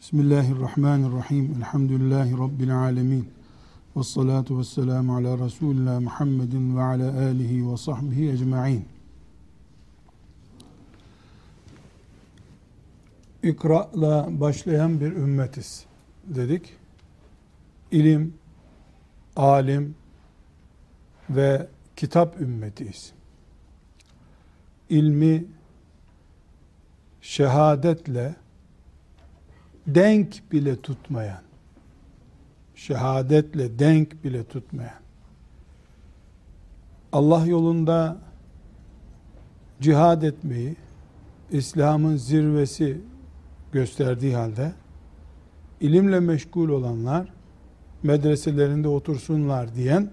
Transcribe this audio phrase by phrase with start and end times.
[0.00, 1.54] Bismillahirrahmanirrahim.
[1.56, 3.28] Elhamdülillahi Rabbil alemin.
[3.96, 8.84] Ve salatu ve selamu ala Resulullah Muhammedin ve ala alihi ve sahbihi ecma'in.
[13.42, 15.84] İkra'la başlayan bir ümmetiz
[16.24, 16.76] dedik.
[17.90, 18.34] İlim,
[19.36, 19.94] alim
[21.30, 23.12] ve kitap ümmetiyiz.
[24.90, 25.44] İlmi
[27.20, 28.34] şehadetle
[29.86, 31.42] denk bile tutmayan,
[32.74, 35.00] şehadetle denk bile tutmayan,
[37.12, 38.18] Allah yolunda
[39.80, 40.76] cihad etmeyi,
[41.50, 43.00] İslam'ın zirvesi
[43.72, 44.72] gösterdiği halde,
[45.80, 47.32] ilimle meşgul olanlar,
[48.02, 50.10] medreselerinde otursunlar diyen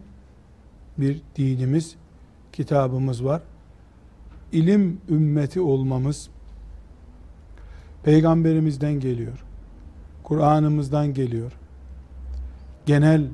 [0.97, 1.95] bir dinimiz,
[2.53, 3.41] kitabımız var.
[4.51, 6.29] İlim ümmeti olmamız,
[8.03, 9.43] peygamberimizden geliyor.
[10.27, 11.51] Kur'an'ımızdan geliyor.
[12.85, 13.27] Genel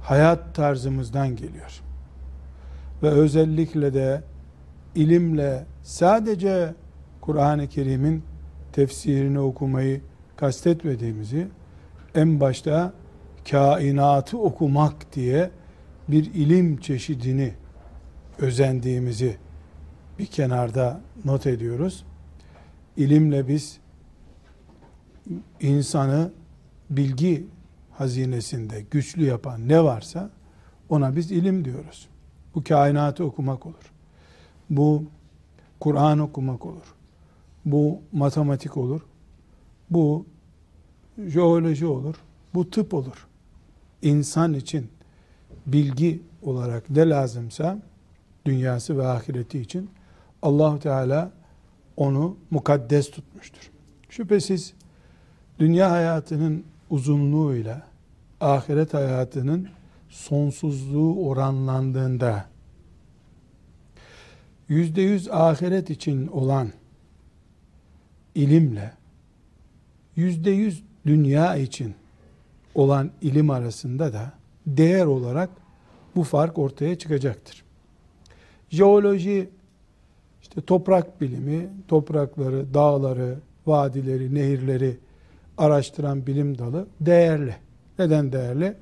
[0.00, 1.80] hayat tarzımızdan geliyor.
[3.02, 4.22] Ve özellikle de
[4.94, 6.74] ilimle sadece
[7.20, 8.22] Kur'an-ı Kerim'in
[8.72, 10.00] tefsirini okumayı
[10.36, 11.48] kastetmediğimizi
[12.14, 12.92] en başta
[13.50, 15.50] kainatı okumak diye
[16.08, 17.54] bir ilim çeşidini
[18.38, 19.36] özendiğimizi
[20.18, 22.04] bir kenarda not ediyoruz.
[22.96, 23.79] İlimle biz
[25.60, 26.32] insanı
[26.90, 27.46] bilgi
[27.92, 30.30] hazinesinde güçlü yapan ne varsa
[30.88, 32.08] ona biz ilim diyoruz.
[32.54, 33.92] Bu kainatı okumak olur.
[34.70, 35.04] Bu
[35.80, 36.94] Kur'an okumak olur.
[37.64, 39.00] Bu matematik olur.
[39.90, 40.26] Bu
[41.26, 42.14] jeoloji olur.
[42.54, 43.26] Bu tıp olur.
[44.02, 44.88] İnsan için
[45.66, 47.82] bilgi olarak ne lazımsa
[48.46, 49.90] dünyası ve ahireti için
[50.42, 51.32] Allahu Teala
[51.96, 53.70] onu mukaddes tutmuştur.
[54.08, 54.74] Şüphesiz
[55.60, 57.82] dünya hayatının uzunluğuyla
[58.40, 59.68] ahiret hayatının
[60.08, 62.44] sonsuzluğu oranlandığında
[64.68, 66.72] yüzde yüz ahiret için olan
[68.34, 68.92] ilimle
[70.16, 71.94] yüzde yüz dünya için
[72.74, 74.32] olan ilim arasında da
[74.66, 75.50] değer olarak
[76.16, 77.62] bu fark ortaya çıkacaktır.
[78.70, 79.50] Jeoloji,
[80.42, 84.96] işte toprak bilimi, toprakları, dağları, vadileri, nehirleri
[85.59, 87.55] araştıran bilim dalı değerli.
[87.99, 88.73] Neden değerli?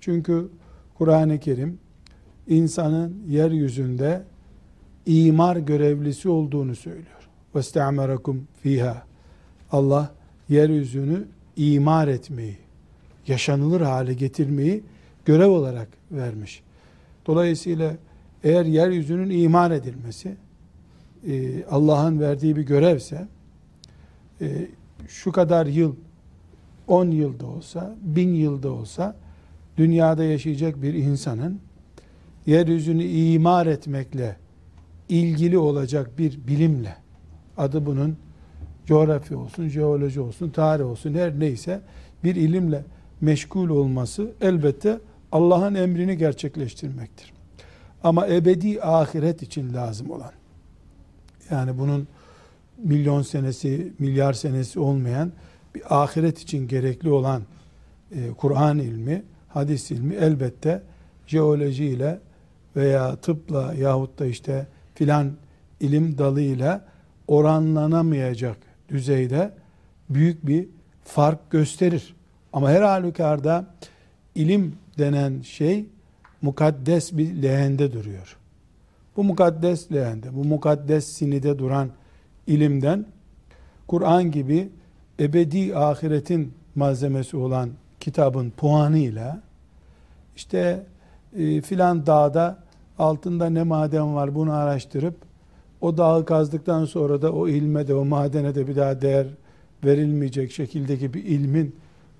[0.00, 0.48] Çünkü
[0.94, 1.78] Kur'an-ı Kerim
[2.46, 4.22] insanın yeryüzünde
[5.06, 7.28] imar görevlisi olduğunu söylüyor.
[7.54, 9.02] وَاسْتَعْمَرَكُمْ fiha.
[9.72, 10.14] Allah
[10.48, 11.24] yeryüzünü
[11.56, 12.56] imar etmeyi,
[13.26, 14.82] yaşanılır hale getirmeyi
[15.24, 16.62] görev olarak vermiş.
[17.26, 17.96] Dolayısıyla
[18.44, 20.36] eğer yeryüzünün imar edilmesi
[21.26, 23.28] e, Allah'ın verdiği bir görevse
[24.40, 24.68] e,
[25.08, 25.94] şu kadar yıl
[26.87, 29.15] 10 yılda olsa, bin yılda olsa
[29.77, 31.59] dünyada yaşayacak bir insanın
[32.45, 34.37] yeryüzünü imar etmekle
[35.09, 36.95] ilgili olacak bir bilimle
[37.57, 38.17] adı bunun
[38.85, 41.81] coğrafya olsun, jeoloji olsun, tarih olsun her neyse
[42.23, 42.83] bir ilimle
[43.21, 44.99] meşgul olması elbette
[45.31, 47.33] Allah'ın emrini gerçekleştirmektir.
[48.03, 50.31] Ama ebedi ahiret için lazım olan
[51.51, 52.07] yani bunun
[52.83, 55.31] milyon senesi, milyar senesi olmayan
[55.77, 57.41] bir ahiret için gerekli olan
[58.11, 60.83] e, Kur'an ilmi, hadis ilmi elbette
[61.27, 62.19] jeolojiyle
[62.75, 65.31] veya tıpla yahut da işte filan
[65.79, 66.85] ilim dalıyla
[67.27, 68.57] oranlanamayacak
[68.89, 69.51] düzeyde
[70.09, 70.67] büyük bir
[71.03, 72.15] fark gösterir.
[72.53, 73.65] Ama her halükarda
[74.35, 75.85] ilim denen şey
[76.41, 78.37] mukaddes bir leğende duruyor.
[79.17, 81.89] Bu mukaddes leğende, bu mukaddes sinide duran
[82.47, 83.05] ilimden
[83.87, 84.69] Kur'an gibi
[85.19, 87.69] ebedi ahiretin malzemesi olan
[87.99, 89.41] kitabın puanıyla
[90.35, 90.85] işte
[91.37, 92.57] e, filan dağda
[92.99, 95.15] altında ne maden var bunu araştırıp
[95.81, 99.27] o dağı kazdıktan sonra da o ilme de o madene de bir daha değer
[99.85, 101.75] verilmeyecek şekildeki bir ilmin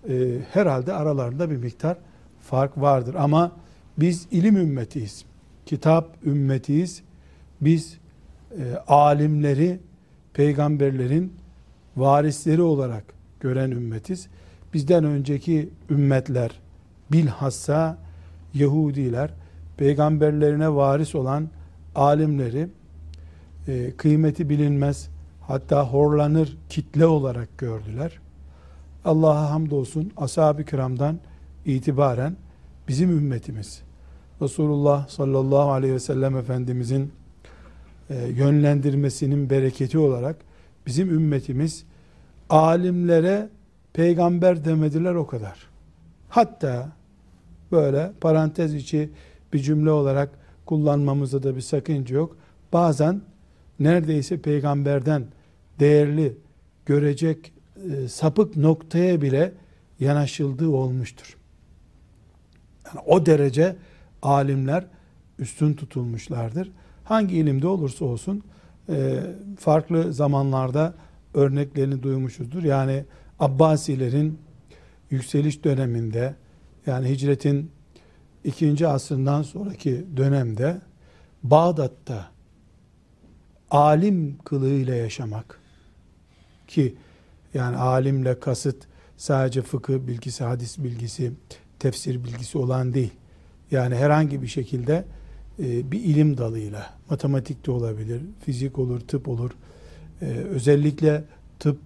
[0.10, 1.98] e, herhalde aralarında bir miktar
[2.40, 3.16] fark vardır.
[3.16, 3.52] Ama
[3.98, 5.26] biz ilim ümmetiyiz.
[5.66, 7.04] Kitap ümmetiyiz.
[7.62, 7.98] Biz
[8.52, 9.80] e, alimleri
[10.34, 11.34] peygamberlerin
[11.98, 13.04] varisleri olarak
[13.40, 14.28] gören ümmetiz.
[14.74, 16.52] Bizden önceki ümmetler
[17.12, 17.98] bilhassa
[18.54, 19.34] Yahudiler
[19.78, 21.50] peygamberlerine varis olan
[21.96, 22.68] alimleri
[23.68, 25.10] e, kıymeti bilinmez
[25.42, 28.20] hatta horlanır kitle olarak gördüler.
[29.06, 31.20] Allah'a hamdolsun ashab-ı kiramdan
[31.66, 32.36] itibaren
[32.88, 33.82] bizim ümmetimiz
[34.42, 37.12] Resulullah sallallahu aleyhi ve sellem Efendimizin
[38.10, 40.36] e, yönlendirmesinin bereketi olarak
[40.88, 41.86] bizim ümmetimiz
[42.50, 43.50] alimlere
[43.94, 45.68] peygamber demediler o kadar.
[46.30, 46.90] Hatta
[47.72, 49.10] böyle parantez içi
[49.54, 50.30] bir cümle olarak
[50.66, 52.38] kullanmamızda da bir sakınca yok.
[52.74, 53.22] Bazen
[53.80, 55.26] neredeyse peygamberden
[55.80, 56.38] değerli
[56.86, 57.54] görecek
[57.92, 59.54] e, sapık noktaya bile
[60.00, 61.38] yanaşıldığı olmuştur.
[62.86, 63.76] Yani o derece
[64.22, 64.86] alimler
[65.40, 66.72] üstün tutulmuşlardır.
[67.04, 68.44] Hangi ilimde olursa olsun
[68.90, 69.20] e,
[69.60, 70.94] farklı zamanlarda
[71.38, 72.64] örneklerini duymuşuzdur.
[72.64, 73.06] Yani
[73.40, 74.40] Abbasilerin
[75.10, 76.36] yükseliş döneminde
[76.86, 77.72] yani hicretin
[78.44, 80.82] ikinci asrından sonraki dönemde
[81.44, 82.32] Bağdat'ta
[83.72, 85.60] alim kılığıyla yaşamak
[86.68, 86.96] ki
[87.54, 88.88] yani alimle kasıt
[89.18, 91.32] sadece fıkıh bilgisi, hadis bilgisi,
[91.80, 93.14] tefsir bilgisi olan değil.
[93.72, 95.06] Yani herhangi bir şekilde
[95.60, 99.52] e, bir ilim dalıyla, matematik de olabilir, fizik olur, tıp olur.
[100.22, 101.24] E, özellikle
[101.60, 101.78] tıp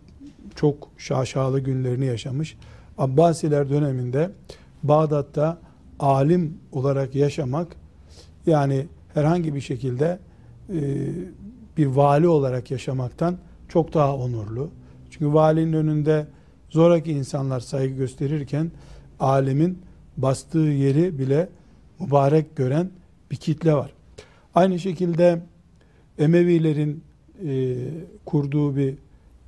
[0.56, 2.58] çok şaşalı günlerini yaşamış.
[2.98, 4.32] Abbasiler döneminde
[4.84, 5.58] Bağdat'ta
[6.00, 7.68] alim olarak yaşamak
[8.46, 10.20] yani herhangi bir şekilde
[10.70, 11.08] e,
[11.78, 13.38] bir vali olarak yaşamaktan
[13.70, 14.70] çok daha onurlu.
[15.12, 16.28] Çünkü valinin önünde
[16.70, 18.72] zoraki insanlar saygı gösterirken
[19.20, 19.80] alimin
[20.18, 21.50] bastığı yeri bile
[22.00, 22.90] mübarek gören
[23.32, 23.94] bir kitle var.
[24.56, 25.42] Aynı şekilde
[26.18, 27.04] Emevilerin
[27.48, 27.78] e,
[28.26, 28.96] kurduğu bir e,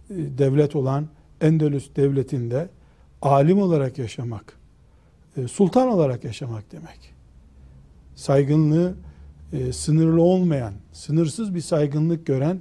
[0.09, 1.07] devlet olan
[1.41, 2.69] Endülüs devletinde
[3.21, 4.57] alim olarak yaşamak,
[5.37, 7.13] e, sultan olarak yaşamak demek.
[8.15, 8.95] Saygınlığı
[9.53, 12.59] e, sınırlı olmayan, sınırsız bir saygınlık gören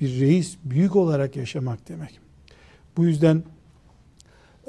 [0.00, 2.20] bir reis büyük olarak yaşamak demek.
[2.96, 3.42] Bu yüzden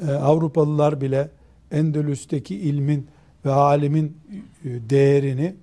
[0.02, 1.30] e, Avrupalılar bile
[1.72, 3.08] Endülüs'teki ilmin
[3.46, 4.18] ve alimin
[4.66, 5.56] e, değerini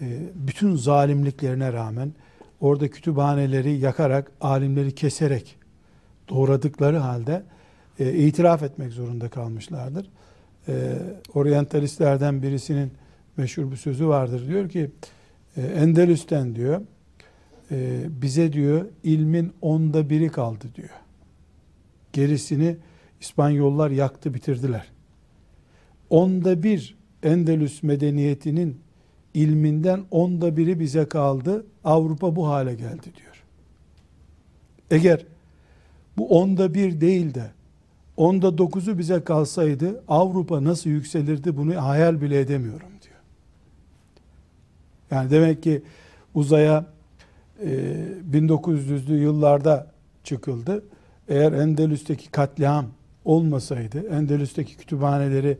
[0.00, 2.12] e, bütün zalimliklerine rağmen
[2.60, 5.56] orada kütüphaneleri yakarak, alimleri keserek
[6.28, 7.42] doğradıkları halde
[7.98, 10.10] e, itiraf etmek zorunda kalmışlardır.
[10.68, 10.98] E,
[11.34, 12.92] oryantalistlerden birisinin
[13.36, 14.48] meşhur bir sözü vardır.
[14.48, 14.90] Diyor ki
[15.56, 16.80] e, Endülüs'ten diyor
[17.70, 20.90] e, bize diyor ilmin onda biri kaldı diyor.
[22.12, 22.76] Gerisini
[23.20, 24.86] İspanyollar yaktı bitirdiler.
[26.10, 28.80] Onda bir Endülüs medeniyetinin
[29.34, 31.66] ilminden onda biri bize kaldı.
[31.84, 33.44] Avrupa bu hale geldi diyor.
[34.90, 35.26] Eğer
[36.18, 37.50] bu onda bir değil de
[38.16, 43.16] onda dokuzu bize kalsaydı Avrupa nasıl yükselirdi bunu hayal bile edemiyorum diyor.
[45.10, 45.82] Yani demek ki
[46.34, 46.86] uzaya
[47.62, 47.68] e,
[48.32, 49.86] 1900'lü yıllarda
[50.24, 50.84] çıkıldı.
[51.28, 52.86] Eğer Endülüs'teki katliam
[53.24, 55.58] olmasaydı, Endülüs'teki kütüphaneleri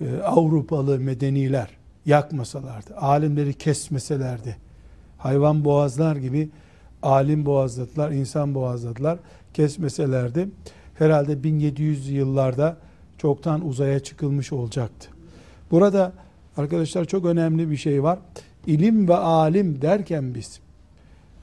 [0.00, 1.77] e, Avrupalı medeniler
[2.08, 4.56] yakmasalardı, alimleri kesmeselerdi,
[5.18, 6.50] hayvan boğazlar gibi
[7.02, 9.18] alim boğazladılar, insan boğazladılar,
[9.54, 10.48] kesmeselerdi,
[10.94, 12.76] herhalde 1700 yıllarda
[13.18, 15.08] çoktan uzaya çıkılmış olacaktı.
[15.70, 16.12] Burada
[16.56, 18.18] arkadaşlar çok önemli bir şey var.
[18.66, 20.60] İlim ve alim derken biz,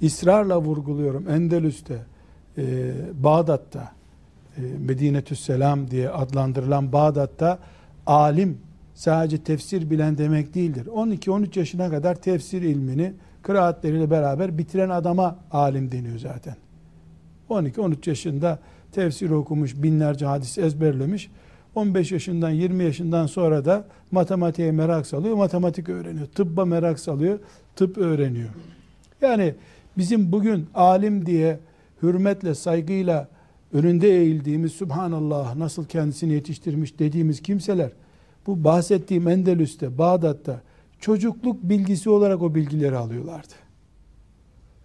[0.04, 1.98] ısrarla vurguluyorum, Endülüs'te,
[2.58, 3.92] e, Bağdat'ta,
[4.58, 7.60] e, Medinetü Selam diye adlandırılan Bağdat'ta
[8.06, 8.58] alim
[8.96, 10.86] sadece tefsir bilen demek değildir.
[10.86, 16.56] 12-13 yaşına kadar tefsir ilmini kıraatleriyle beraber bitiren adama alim deniyor zaten.
[17.50, 18.60] 12-13 yaşında
[18.92, 21.30] tefsir okumuş, binlerce hadis ezberlemiş.
[21.76, 26.28] 15 yaşından 20 yaşından sonra da matematiğe merak salıyor, matematik öğreniyor.
[26.28, 27.40] Tıbba merak salıyor,
[27.76, 28.50] tıp öğreniyor.
[29.22, 29.56] Yani
[29.98, 31.60] bizim bugün alim diye
[32.02, 33.28] hürmetle, saygıyla
[33.74, 37.92] önünde eğildiğimiz Subhanallah nasıl kendisini yetiştirmiş dediğimiz kimseler
[38.48, 40.62] bu bahsettiğim Endülüs'te, Bağdat'ta
[41.00, 43.54] çocukluk bilgisi olarak o bilgileri alıyorlardı.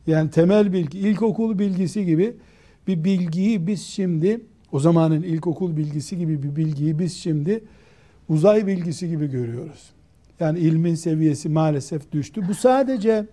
[0.07, 2.37] Yani temel bilgi, ilkokul bilgisi gibi
[2.87, 4.41] bir bilgiyi biz şimdi
[4.73, 7.65] o zamanın ilkokul bilgisi gibi bir bilgiyi biz şimdi
[8.29, 9.91] uzay bilgisi gibi görüyoruz.
[10.41, 12.49] Yani ilmin seviyesi maalesef düştü.
[12.49, 13.27] Bu sadece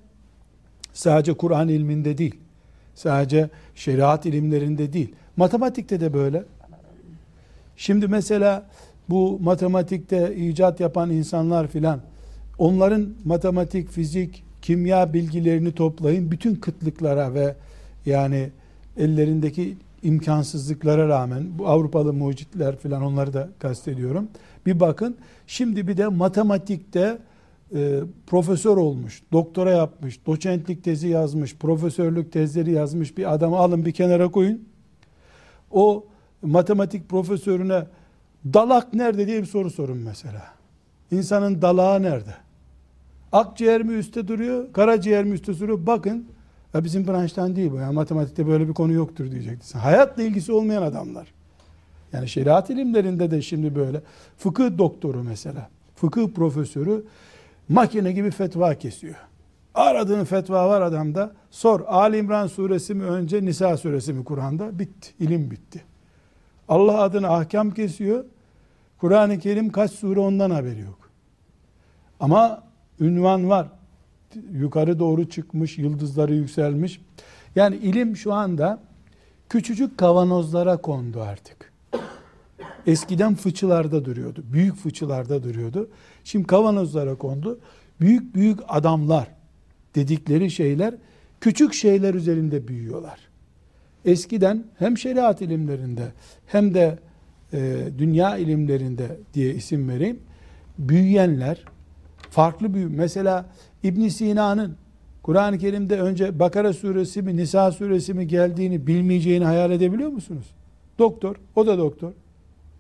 [0.93, 2.36] sadece Kur'an ilminde değil.
[2.96, 5.15] Sadece şeriat ilimlerinde değil.
[5.38, 6.43] Matematikte de böyle.
[7.77, 8.69] Şimdi mesela
[9.09, 12.01] bu matematikte icat yapan insanlar filan
[12.57, 16.31] onların matematik, fizik, kimya bilgilerini toplayın.
[16.31, 17.55] Bütün kıtlıklara ve
[18.05, 18.49] yani
[18.97, 24.27] ellerindeki imkansızlıklara rağmen bu Avrupalı mucitler filan onları da kastediyorum.
[24.65, 27.17] Bir bakın şimdi bir de matematikte
[27.75, 33.91] e, profesör olmuş, doktora yapmış, doçentlik tezi yazmış, profesörlük tezleri yazmış bir adamı alın bir
[33.91, 34.67] kenara koyun.
[35.71, 36.05] O
[36.41, 37.83] matematik profesörüne
[38.54, 40.44] dalak nerede diye bir soru sorun mesela.
[41.12, 42.36] İnsanın dalağı nerede?
[43.32, 45.80] Akciğer mi üstte duruyor, karaciğer mi üstte duruyor?
[45.86, 46.25] Bakın,
[46.74, 47.75] ya bizim branştan değil bu.
[47.75, 49.80] Yani matematikte böyle bir konu yoktur diyeceksin.
[49.80, 51.27] Hayatla ilgisi olmayan adamlar.
[52.13, 54.01] Yani şeriat ilimlerinde de şimdi böyle.
[54.38, 55.70] Fıkıh doktoru mesela.
[55.96, 57.04] Fıkıh profesörü
[57.70, 59.16] makine gibi fetva kesiyor.
[59.75, 61.32] Aradığın fetva var adamda.
[61.51, 64.80] Sor Ali İmran suresi mi önce Nisa suresi mi Kur'an'da?
[64.80, 65.10] Bitti.
[65.20, 65.84] ilim bitti.
[66.70, 68.25] Allah adına ahkam kesiyor.
[68.98, 71.10] Kur'an-ı Kerim kaç sure ondan haberi yok.
[72.20, 72.63] Ama
[73.00, 73.68] ünvan var.
[74.51, 77.01] Yukarı doğru çıkmış, yıldızları yükselmiş.
[77.56, 78.80] Yani ilim şu anda
[79.50, 81.74] küçücük kavanozlara kondu artık.
[82.88, 84.44] Eskiden fıçılarda duruyordu.
[84.54, 85.89] Büyük fıçılarda duruyordu.
[86.24, 87.60] Şimdi kavanozlara kondu.
[88.00, 89.27] Büyük büyük adamlar
[89.96, 90.96] dedikleri şeyler
[91.42, 93.20] küçük şeyler üzerinde büyüyorlar.
[94.06, 96.12] Eskiden hem şeriat ilimlerinde
[96.48, 97.00] hem de
[97.54, 100.20] e, dünya ilimlerinde diye isim vereyim.
[100.77, 101.63] Büyüyenler
[102.30, 102.88] farklı büyü.
[102.88, 103.46] Mesela
[103.84, 104.75] İbn Sina'nın
[105.24, 110.46] Kur'an-ı Kerim'de önce Bakara suresi mi Nisa suresi mi geldiğini bilmeyeceğini hayal edebiliyor musunuz?
[111.00, 112.12] Doktor, o da doktor.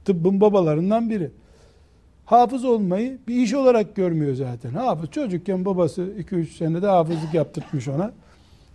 [0.05, 1.31] Tıbbın babalarından biri.
[2.25, 4.69] Hafız olmayı bir iş olarak görmüyor zaten.
[4.69, 8.11] Hafız çocukken babası 2-3 senede hafızlık yaptırtmış ona.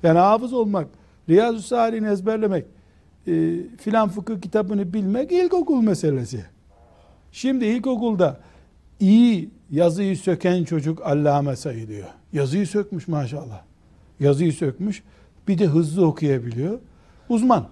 [0.02, 0.86] Yani hafız olmak,
[1.28, 2.64] Riyazu Salih'ini ezberlemek,
[3.26, 6.44] e, filan fıkıh kitabını bilmek ilkokul meselesi.
[7.32, 8.40] Şimdi ilkokulda
[9.00, 12.08] iyi yazıyı söken çocuk allame sayılıyor.
[12.32, 13.62] Yazıyı sökmüş maşallah.
[14.20, 15.02] Yazıyı sökmüş.
[15.48, 16.78] Bir de hızlı okuyabiliyor.
[17.28, 17.68] Uzman.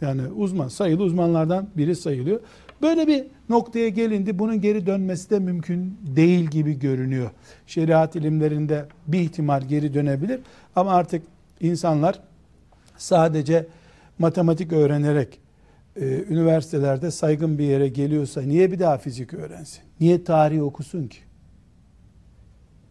[0.00, 2.40] Yani uzman, sayılı uzmanlardan biri sayılıyor.
[2.82, 4.38] Böyle bir noktaya gelindi.
[4.38, 7.30] Bunun geri dönmesi de mümkün değil gibi görünüyor.
[7.66, 10.40] Şeriat ilimlerinde bir ihtimal geri dönebilir.
[10.76, 11.22] Ama artık
[11.60, 12.20] insanlar
[12.96, 13.66] sadece
[14.18, 15.40] matematik öğrenerek
[15.96, 19.80] e, üniversitelerde saygın bir yere geliyorsa niye bir daha fizik öğrensin?
[20.00, 21.18] Niye tarih okusun ki?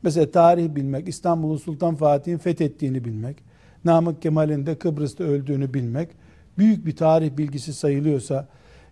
[0.04, 3.38] Mesela tarih bilmek, İstanbul'u Sultan Fatih'in fethettiğini bilmek,
[3.86, 6.10] Namık Kemal'in de Kıbrıs'ta öldüğünü bilmek
[6.58, 8.48] büyük bir tarih bilgisi sayılıyorsa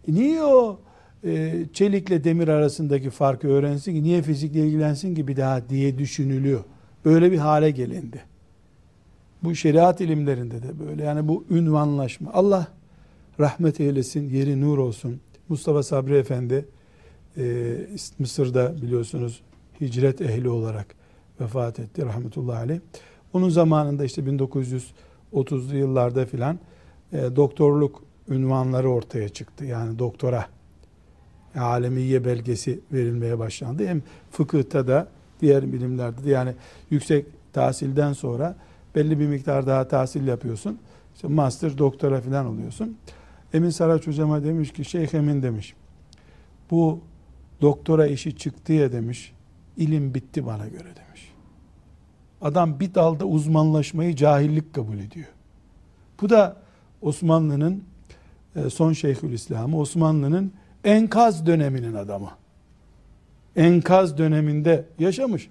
[0.08, 0.80] e niye o
[1.24, 6.64] e, çelikle demir arasındaki farkı öğrensin ki niye fizikle ilgilensin ki bir daha diye düşünülüyor.
[7.06, 8.22] Böyle bir hale gelindi.
[9.44, 11.04] Bu şeriat ilimlerinde de böyle.
[11.04, 12.32] Yani bu ünvanlaşma.
[12.34, 12.68] Allah
[13.40, 15.20] rahmet eylesin, yeri nur olsun.
[15.50, 16.66] Mustafa Sabri Efendi
[17.38, 17.76] e,
[18.20, 19.42] Mısır'da biliyorsunuz
[19.82, 20.96] hicret ehli olarak
[21.42, 22.80] vefat etti rahmetullahi aleyh.
[23.34, 26.60] Onun zamanında işte 1930'lu yıllarda filan
[27.14, 29.66] e, doktorluk ünvanları ortaya çıktı.
[29.66, 30.46] Yani doktora
[31.56, 33.88] alemiye belgesi verilmeye başlandı.
[33.88, 35.08] Hem fıkıhta da
[35.42, 36.54] diğer bilimlerde de yani
[36.90, 38.56] yüksek tahsilden sonra
[39.00, 40.80] belli bir miktar daha tahsil yapıyorsun.
[41.16, 42.98] İşte master, doktora falan oluyorsun.
[43.54, 45.74] Emin Saraç hocama demiş ki Şeyh Emin demiş.
[46.72, 47.00] Bu
[47.62, 49.34] doktora işi çıktı ya demiş.
[49.78, 51.32] ilim bitti bana göre demiş.
[52.42, 55.28] Adam bir dalda uzmanlaşmayı cahillik kabul ediyor.
[56.22, 56.58] Bu da
[57.02, 57.84] Osmanlı'nın
[58.56, 60.54] e, son Şeyhülislam'ı, Osmanlı'nın
[60.84, 62.30] enkaz döneminin adamı.
[63.56, 65.50] Enkaz döneminde yaşamış.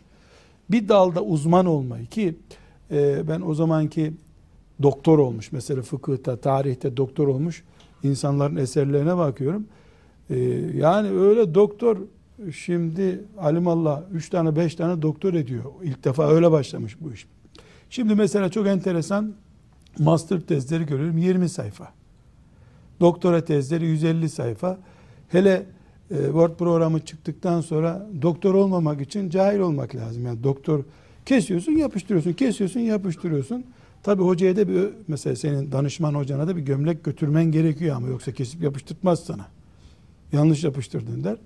[0.71, 2.37] Bir dalda uzman olmayı ki
[2.90, 4.12] e, ben o zamanki
[4.83, 7.64] doktor olmuş mesela fıkıhta, tarihte doktor olmuş
[8.02, 9.66] insanların eserlerine bakıyorum.
[10.30, 10.38] E,
[10.75, 11.97] yani öyle doktor
[12.52, 15.64] şimdi alimallah üç tane beş tane doktor ediyor.
[15.83, 17.26] İlk defa öyle başlamış bu iş.
[17.90, 19.35] Şimdi mesela çok enteresan
[19.99, 21.92] master tezleri görüyorum 20 sayfa.
[23.00, 24.78] Doktora tezleri 150 sayfa.
[25.28, 25.66] Hele
[26.11, 30.26] e, Word programı çıktıktan sonra doktor olmamak için cahil olmak lazım.
[30.26, 30.85] Yani doktor
[31.28, 33.64] kesiyorsun, yapıştırıyorsun, kesiyorsun, yapıştırıyorsun.
[34.02, 38.32] Tabi hocaya da bir mesela senin danışman hocana da bir gömlek götürmen gerekiyor ama yoksa
[38.32, 39.47] kesip yapıştırmaz sana.
[40.32, 41.37] Yanlış yapıştırdın der.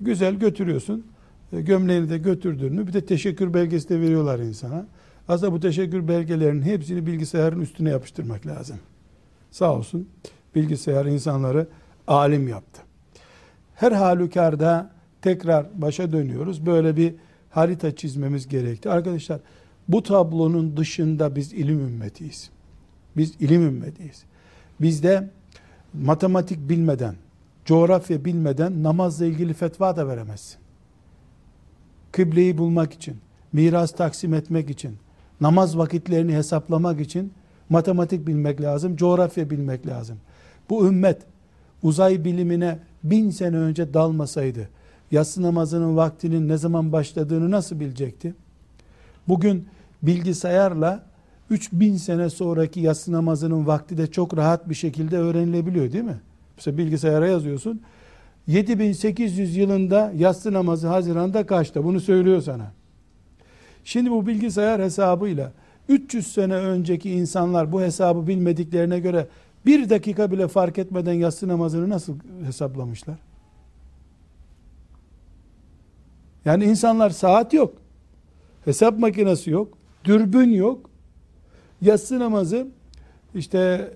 [0.00, 1.06] Güzel götürüyorsun.
[1.52, 4.86] E, gömleğini de götürdün mü bir de teşekkür belgesi de veriyorlar insana.
[5.28, 8.76] Aslında bu teşekkür belgelerinin hepsini bilgisayarın üstüne yapıştırmak lazım.
[9.50, 10.08] Sağ olsun
[10.54, 11.66] bilgisayar insanları
[12.06, 12.82] alim yaptı.
[13.74, 14.90] Her halükarda
[15.22, 16.66] tekrar başa dönüyoruz.
[16.66, 17.14] Böyle bir
[17.54, 18.90] harita çizmemiz gerekti.
[18.90, 19.40] Arkadaşlar
[19.88, 22.50] bu tablonun dışında biz ilim ümmetiyiz.
[23.16, 24.24] Biz ilim ümmetiyiz.
[24.80, 25.30] Bizde
[25.94, 27.14] matematik bilmeden,
[27.64, 30.58] coğrafya bilmeden namazla ilgili fetva da veremezsin.
[32.12, 33.16] Kıbleyi bulmak için,
[33.52, 34.96] miras taksim etmek için,
[35.40, 37.32] namaz vakitlerini hesaplamak için
[37.68, 40.18] matematik bilmek lazım, coğrafya bilmek lazım.
[40.70, 41.22] Bu ümmet
[41.82, 44.68] uzay bilimine bin sene önce dalmasaydı,
[45.10, 48.34] yatsı namazının vaktinin ne zaman başladığını nasıl bilecekti?
[49.28, 49.68] Bugün
[50.02, 51.02] bilgisayarla
[51.50, 56.20] 3000 sene sonraki yatsı namazının vakti de çok rahat bir şekilde öğrenilebiliyor değil mi?
[56.56, 57.80] Mesela bilgisayara yazıyorsun.
[58.46, 61.84] 7800 yılında yatsı namazı Haziran'da kaçta?
[61.84, 62.72] Bunu söylüyor sana.
[63.84, 65.52] Şimdi bu bilgisayar hesabıyla
[65.88, 69.26] 300 sene önceki insanlar bu hesabı bilmediklerine göre
[69.66, 72.14] Bir dakika bile fark etmeden yatsı namazını nasıl
[72.46, 73.16] hesaplamışlar?
[76.44, 77.74] Yani insanlar saat yok.
[78.64, 79.78] Hesap makinesi yok.
[80.04, 80.90] Dürbün yok.
[81.82, 82.66] Yatsı namazı
[83.34, 83.90] işte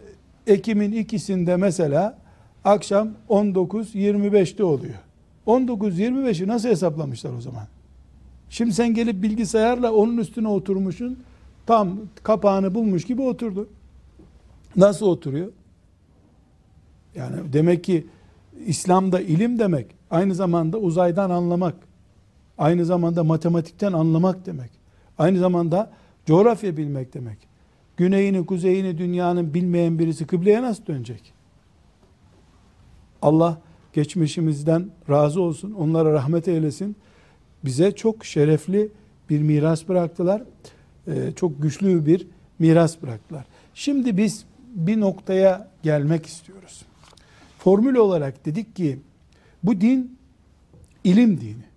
[0.47, 2.19] Ekim'in ikisinde mesela
[2.64, 4.95] akşam 19.25'te oluyor.
[5.47, 7.67] 19.25'i nasıl hesaplamışlar o zaman?
[8.50, 11.19] Şimdi sen gelip bilgisayarla onun üstüne oturmuşsun.
[11.67, 13.69] Tam kapağını bulmuş gibi oturdu.
[14.76, 15.49] Nasıl oturuyor?
[17.14, 18.07] Yani demek ki
[18.67, 21.75] İslam'da ilim demek aynı zamanda uzaydan anlamak,
[22.59, 24.71] aynı zamanda matematikten anlamak demek.
[25.19, 25.91] Aynı zamanda
[26.27, 27.38] coğrafya bilmek demek.
[27.97, 31.33] Güneyini, kuzeyini dünyanın bilmeyen birisi kıbleye nasıl dönecek?
[33.23, 33.61] Allah
[33.93, 36.97] geçmişimizden razı olsun, onlara rahmet eylesin.
[37.65, 38.88] Bize çok şerefli
[39.31, 40.43] bir miras bıraktılar.
[41.09, 42.27] Ee, çok güçlü bir
[42.59, 43.45] miras bıraktılar.
[43.75, 46.83] Şimdi biz bir noktaya gelmek istiyoruz.
[47.59, 48.99] Formül olarak dedik ki
[49.62, 50.19] bu din
[51.05, 51.67] ilim dini.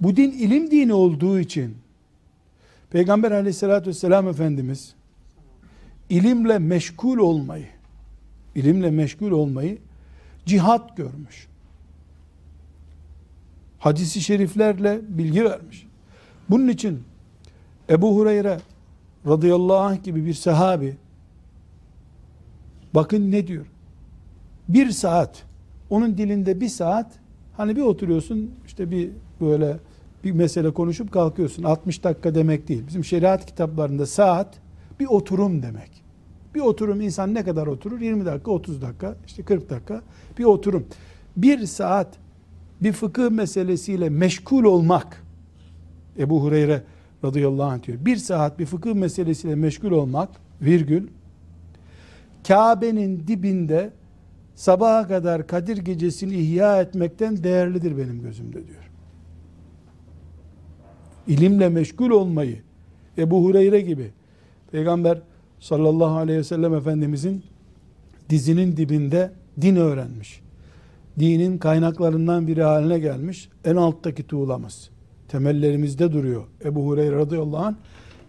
[0.00, 1.76] Bu din ilim dini olduğu için
[2.90, 4.94] Peygamber aleyhissalatü vesselam Efendimiz
[6.10, 7.66] ilimle meşgul olmayı
[8.54, 9.78] ilimle meşgul olmayı
[10.46, 11.48] cihat görmüş.
[13.78, 15.86] Hadisi şeriflerle bilgi vermiş.
[16.50, 17.02] Bunun için
[17.90, 18.60] Ebu Hureyre
[19.26, 20.96] radıyallahu anh gibi bir sahabi
[22.94, 23.66] bakın ne diyor?
[24.68, 25.44] Bir saat
[25.90, 27.18] onun dilinde bir saat
[27.56, 29.76] hani bir oturuyorsun işte bir böyle
[30.24, 31.62] bir mesele konuşup kalkıyorsun.
[31.62, 32.86] 60 dakika demek değil.
[32.86, 34.58] Bizim şeriat kitaplarında saat
[35.00, 36.02] bir oturum demek.
[36.54, 38.00] Bir oturum insan ne kadar oturur?
[38.00, 40.02] 20 dakika, 30 dakika, işte 40 dakika
[40.38, 40.86] bir oturum.
[41.36, 42.18] Bir saat
[42.82, 45.22] bir fıkıh meselesiyle meşgul olmak
[46.18, 46.82] Ebu Hureyre
[47.24, 47.98] radıyallahu anh diyor.
[48.00, 50.28] Bir saat bir fıkıh meselesiyle meşgul olmak
[50.62, 51.06] virgül
[52.48, 53.90] Kabe'nin dibinde
[54.54, 58.89] sabaha kadar Kadir gecesini ihya etmekten değerlidir benim gözümde diyor.
[61.26, 62.62] İlimle meşgul olmayı
[63.18, 64.10] Ebu Hureyre gibi
[64.72, 65.22] Peygamber
[65.60, 67.42] sallallahu aleyhi ve sellem Efendimizin
[68.30, 70.40] dizinin dibinde din öğrenmiş.
[71.18, 73.48] Dinin kaynaklarından biri haline gelmiş.
[73.64, 74.90] En alttaki tuğlamız.
[75.28, 76.44] Temellerimizde duruyor.
[76.64, 77.74] Ebu Hureyre radıyallahu anh.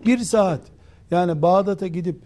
[0.05, 0.61] Bir saat
[1.11, 2.19] yani Bağdat'a gidip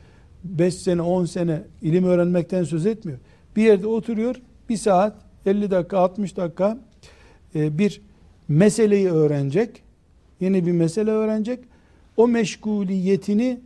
[0.44, 3.20] 5 sene 10 sene ilim öğrenmekten söz etmiyor.
[3.56, 4.36] Bir yerde oturuyor
[4.70, 6.78] bir saat 50 dakika 60 dakika
[7.56, 8.02] e, bir
[8.48, 9.85] meseleyi öğrenecek.
[10.40, 11.60] Yeni bir mesele öğrenecek.
[12.18, 13.60] O meşguliyetini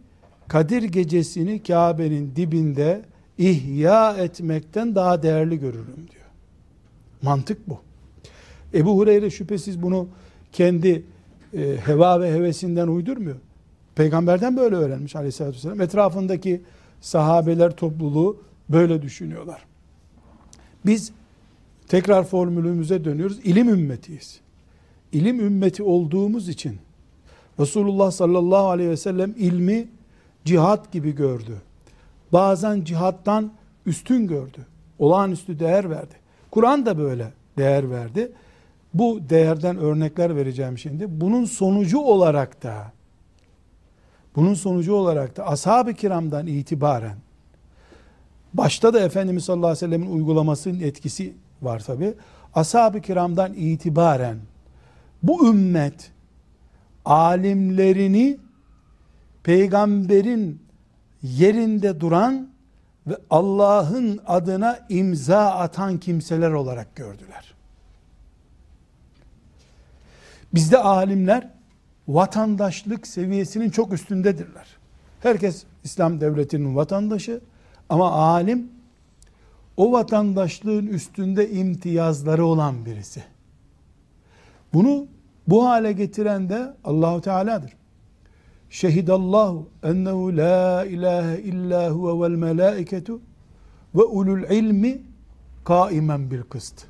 [0.47, 3.01] Kadir gecesini Kabe'nin dibinde
[3.38, 6.25] ihya etmekten daha değerli görürüm diyor.
[7.21, 7.79] Mantık bu.
[8.73, 10.08] Ebu Hureyre şüphesiz bunu
[10.51, 11.03] kendi
[11.53, 13.38] e, heva ve hevesinden uydurmuyor.
[13.95, 15.82] Peygamberden böyle öğrenmiş aleyhissalatü vesselam.
[15.82, 16.62] Etrafındaki
[17.01, 19.65] sahabeler topluluğu böyle düşünüyorlar.
[20.86, 21.12] Biz
[21.88, 23.39] tekrar formülümüze dönüyoruz.
[23.43, 24.39] İlim ümmetiyiz.
[25.11, 26.79] İlim ümmeti olduğumuz için
[27.59, 29.87] Resulullah sallallahu aleyhi ve sellem ilmi
[30.45, 31.61] cihat gibi gördü.
[32.33, 33.51] Bazen cihattan
[33.85, 34.65] üstün gördü.
[34.99, 36.13] Olağanüstü değer verdi.
[36.51, 38.31] Kur'an da böyle değer verdi.
[38.93, 41.21] Bu değerden örnekler vereceğim şimdi.
[41.21, 42.91] Bunun sonucu olarak da
[44.35, 47.15] bunun sonucu olarak da ashab-ı kiramdan itibaren
[48.53, 52.13] başta da Efendimiz sallallahu aleyhi ve sellemin uygulamasının etkisi var tabi.
[52.55, 54.37] Ashab-ı kiramdan itibaren
[55.23, 56.12] bu ümmet
[57.05, 58.38] alimlerini
[59.43, 60.62] peygamberin
[61.23, 62.49] yerinde duran
[63.08, 67.53] ve Allah'ın adına imza atan kimseler olarak gördüler.
[70.53, 71.49] Bizde alimler
[72.08, 74.67] vatandaşlık seviyesinin çok üstündedirler.
[75.19, 77.41] Herkes İslam devletinin vatandaşı
[77.89, 78.71] ama alim
[79.77, 83.23] o vatandaşlığın üstünde imtiyazları olan birisi.
[84.73, 85.08] Bunu
[85.47, 87.73] bu hale getiren de Allahu Teala'dır.
[88.69, 93.21] Şehidallahu ennehu la ilahe illa huve vel melaiketu
[93.95, 95.01] ve ulul ilmi
[95.63, 96.86] kaimen bil kıst.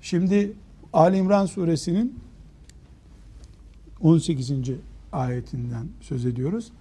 [0.00, 0.52] Şimdi
[0.92, 2.20] Ali İmran suresinin
[4.02, 4.52] 18.
[5.12, 6.72] ayetinden söz ediyoruz.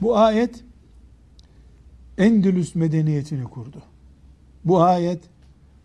[0.00, 0.64] Bu ayet
[2.18, 3.82] Endülüs medeniyetini kurdu.
[4.64, 5.24] Bu ayet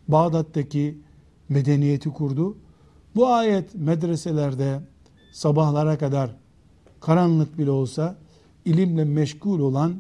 [0.07, 0.97] Bağdat'taki
[1.49, 2.57] medeniyeti kurdu.
[3.15, 4.79] Bu ayet medreselerde
[5.31, 6.35] sabahlara kadar
[6.99, 8.15] karanlık bile olsa
[8.65, 9.95] ilimle meşgul olan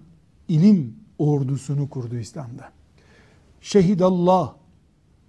[0.47, 2.71] ilim ordusunu kurdu İslam'da.
[3.61, 4.53] Şehidallah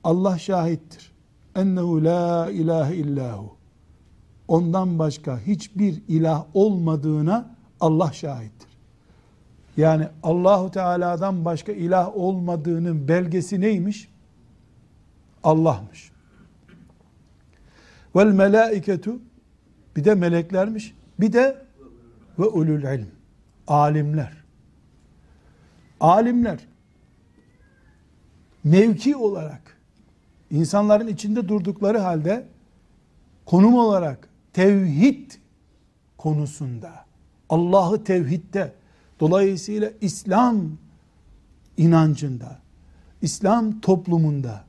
[0.04, 1.12] Allah şahittir.
[1.56, 3.56] Ennehu la ilahe illahu.
[4.48, 8.68] Ondan başka hiçbir ilah olmadığına Allah şahittir.
[9.76, 14.09] Yani Allahu Teala'dan başka ilah olmadığının belgesi neymiş?
[15.44, 16.12] Allah'mış.
[18.16, 19.18] Vel melaiketu
[19.96, 20.94] bir de meleklermiş.
[21.20, 21.62] Bir de
[22.38, 23.08] ve ulul ilm.
[23.66, 24.32] Alimler.
[26.00, 26.58] Alimler
[28.64, 29.76] mevki olarak
[30.50, 32.46] insanların içinde durdukları halde
[33.46, 35.30] konum olarak tevhid
[36.18, 37.04] konusunda
[37.48, 38.72] Allah'ı tevhidde
[39.20, 40.62] dolayısıyla İslam
[41.76, 42.58] inancında
[43.22, 44.64] İslam toplumunda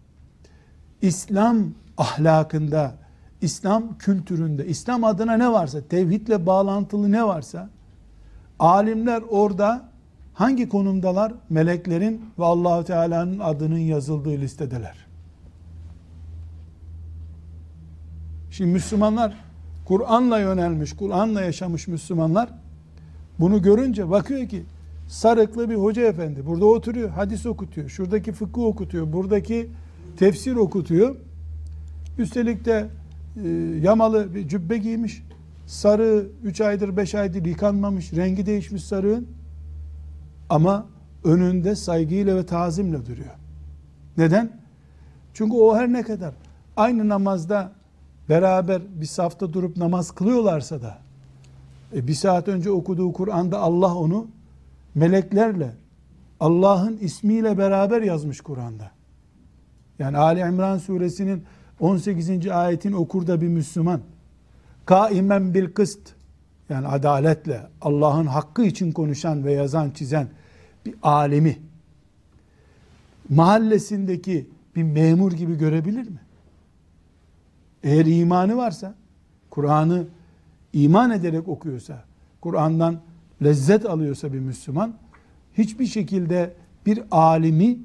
[1.01, 1.65] İslam
[1.97, 2.93] ahlakında
[3.41, 7.69] İslam kültüründe İslam adına ne varsa tevhidle bağlantılı ne varsa
[8.59, 9.89] alimler orada
[10.33, 11.33] hangi konumdalar?
[11.49, 14.97] Meleklerin ve Allahu Teala'nın adının yazıldığı listedeler.
[18.51, 19.37] Şimdi Müslümanlar
[19.85, 22.49] Kur'an'la yönelmiş, Kur'an'la yaşamış Müslümanlar
[23.39, 24.63] bunu görünce bakıyor ki
[25.07, 29.69] sarıklı bir hoca efendi burada oturuyor, hadis okutuyor, şuradaki fıkıh okutuyor, buradaki
[30.17, 31.15] tefsir okutuyor.
[32.17, 32.87] Üstelik de
[33.43, 33.49] e,
[33.81, 35.23] yamalı bir cübbe giymiş.
[35.65, 39.27] Sarı 3 aydır 5 aydır yıkanmamış, rengi değişmiş sarığın.
[40.49, 40.85] Ama
[41.23, 43.35] önünde saygıyla ve tazimle duruyor.
[44.17, 44.51] Neden?
[45.33, 46.33] Çünkü o her ne kadar
[46.77, 47.71] aynı namazda
[48.29, 50.97] beraber bir safta durup namaz kılıyorlarsa da
[51.95, 54.27] e, bir saat önce okuduğu Kur'an'da Allah onu
[54.95, 55.75] meleklerle
[56.39, 58.91] Allah'ın ismiyle beraber yazmış Kur'an'da.
[60.01, 61.43] Yani Ali İmran suresinin
[61.79, 62.47] 18.
[62.47, 64.01] ayetin okur da bir Müslüman
[64.85, 65.99] kaimen bil kıst
[66.69, 70.27] yani adaletle Allah'ın hakkı için konuşan ve yazan çizen
[70.85, 71.57] bir alemi
[73.29, 76.19] mahallesindeki bir memur gibi görebilir mi?
[77.83, 78.95] Eğer imanı varsa,
[79.49, 80.05] Kur'an'ı
[80.73, 82.03] iman ederek okuyorsa,
[82.41, 82.99] Kur'an'dan
[83.43, 84.93] lezzet alıyorsa bir Müslüman,
[85.57, 86.53] hiçbir şekilde
[86.85, 87.77] bir alimi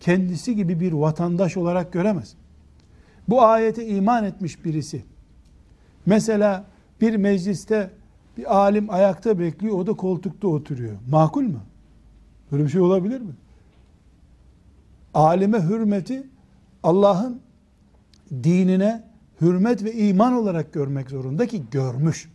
[0.00, 2.34] kendisi gibi bir vatandaş olarak göremez.
[3.28, 5.04] Bu ayete iman etmiş birisi,
[6.06, 6.64] mesela
[7.00, 7.90] bir mecliste
[8.36, 10.96] bir alim ayakta bekliyor, o da koltukta oturuyor.
[11.10, 11.60] Makul mü?
[12.52, 13.32] Böyle bir şey olabilir mi?
[15.14, 16.26] Alime hürmeti
[16.82, 17.40] Allah'ın
[18.30, 19.04] dinine
[19.40, 22.30] hürmet ve iman olarak görmek zorunda ki görmüş.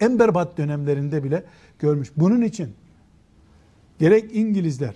[0.00, 1.44] En berbat dönemlerinde bile
[1.78, 2.12] görmüş.
[2.16, 2.74] Bunun için
[3.98, 4.94] gerek İngilizler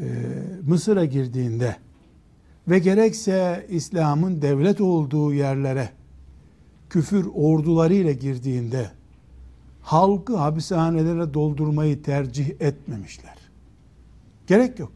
[0.00, 0.06] e,
[0.66, 1.76] Mısır'a girdiğinde
[2.68, 5.88] ve gerekse İslam'ın devlet olduğu yerlere
[6.90, 8.90] küfür ordularıyla girdiğinde
[9.82, 13.36] halkı hapishanelere doldurmayı tercih etmemişler.
[14.46, 14.92] Gerek yok.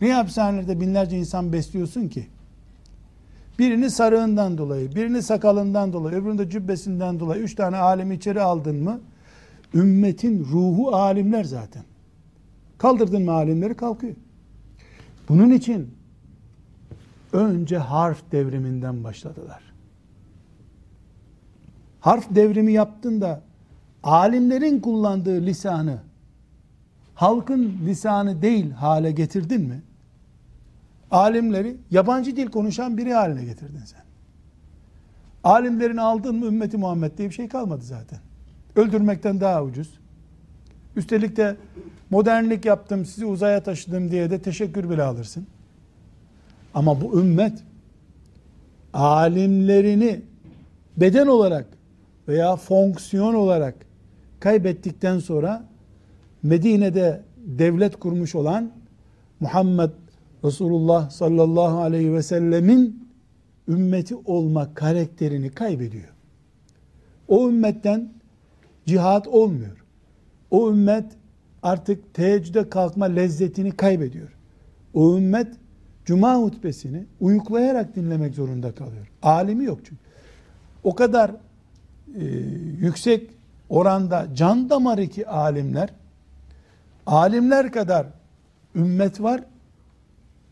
[0.00, 2.26] Niye hapishanelerde binlerce insan besliyorsun ki?
[3.58, 8.76] Birini sarığından dolayı, birini sakalından dolayı, öbürünü de cübbesinden dolayı üç tane alemi içeri aldın
[8.76, 9.00] mı?
[9.74, 11.82] Ümmetin ruhu alimler zaten.
[12.78, 14.14] Kaldırdın mı alimleri kalkıyor.
[15.28, 15.94] Bunun için
[17.32, 19.62] önce harf devriminden başladılar.
[22.00, 23.42] Harf devrimi yaptın da
[24.02, 25.98] alimlerin kullandığı lisanı
[27.18, 29.82] halkın lisanı değil hale getirdin mi?
[31.10, 34.02] Alimleri yabancı dil konuşan biri haline getirdin sen.
[35.44, 38.18] Alimlerini aldın mı ümmeti Muhammed diye bir şey kalmadı zaten.
[38.76, 39.98] Öldürmekten daha ucuz.
[40.96, 41.56] Üstelik de
[42.10, 45.46] modernlik yaptım, sizi uzaya taşıdım diye de teşekkür bile alırsın.
[46.74, 47.58] Ama bu ümmet
[48.92, 50.20] alimlerini
[50.96, 51.66] beden olarak
[52.28, 53.74] veya fonksiyon olarak
[54.40, 55.64] kaybettikten sonra
[56.42, 58.70] Medine'de devlet kurmuş olan
[59.40, 59.90] Muhammed
[60.44, 63.08] Resulullah sallallahu aleyhi ve sellemin
[63.68, 66.08] ümmeti olma karakterini kaybediyor.
[67.28, 68.12] O ümmetten
[68.86, 69.84] cihat olmuyor.
[70.50, 71.06] O ümmet
[71.62, 74.28] artık teheccüde kalkma lezzetini kaybediyor.
[74.94, 75.48] O ümmet
[76.04, 79.10] cuma hutbesini uyuklayarak dinlemek zorunda kalıyor.
[79.22, 80.02] Alimi yok çünkü.
[80.84, 81.30] O kadar
[82.14, 82.24] e,
[82.80, 83.30] yüksek
[83.68, 85.90] oranda can damarı ki alimler,
[87.06, 88.06] alimler kadar
[88.74, 89.44] ümmet var,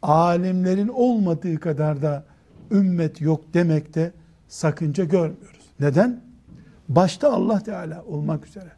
[0.03, 2.25] alimlerin olmadığı kadar da
[2.71, 4.13] ümmet yok demekte
[4.49, 5.67] sakınca görmüyoruz.
[5.81, 6.21] Neden?
[6.89, 8.73] Başta Allah Teala olmak üzere.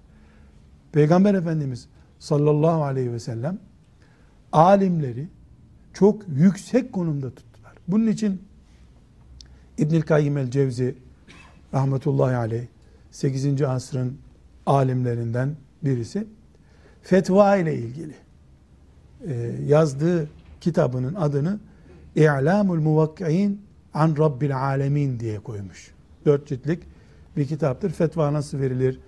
[0.92, 1.88] Peygamber Efendimiz
[2.18, 3.58] sallallahu aleyhi ve sellem
[4.52, 5.28] alimleri
[5.92, 7.72] çok yüksek konumda tuttular.
[7.88, 8.42] Bunun için
[9.78, 10.94] İbnül Kayyim el Cevzi
[11.74, 12.66] rahmetullahi aleyh
[13.10, 13.62] 8.
[13.62, 14.18] asrın
[14.66, 16.26] alimlerinden birisi
[17.02, 18.14] fetva ile ilgili
[19.26, 19.34] e,
[19.66, 20.28] yazdığı
[20.60, 21.58] kitabının adını
[22.16, 23.62] İ'lamul Muvakki'in
[23.94, 25.90] an Rabbil Alemin diye koymuş.
[26.26, 26.82] Dört ciltlik
[27.36, 27.90] bir kitaptır.
[27.90, 29.00] Fetva nasıl verilir?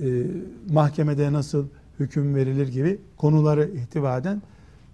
[0.00, 0.26] E,
[0.70, 1.66] mahkemede nasıl
[2.02, 4.42] hüküm verilir gibi konuları ihtiva eden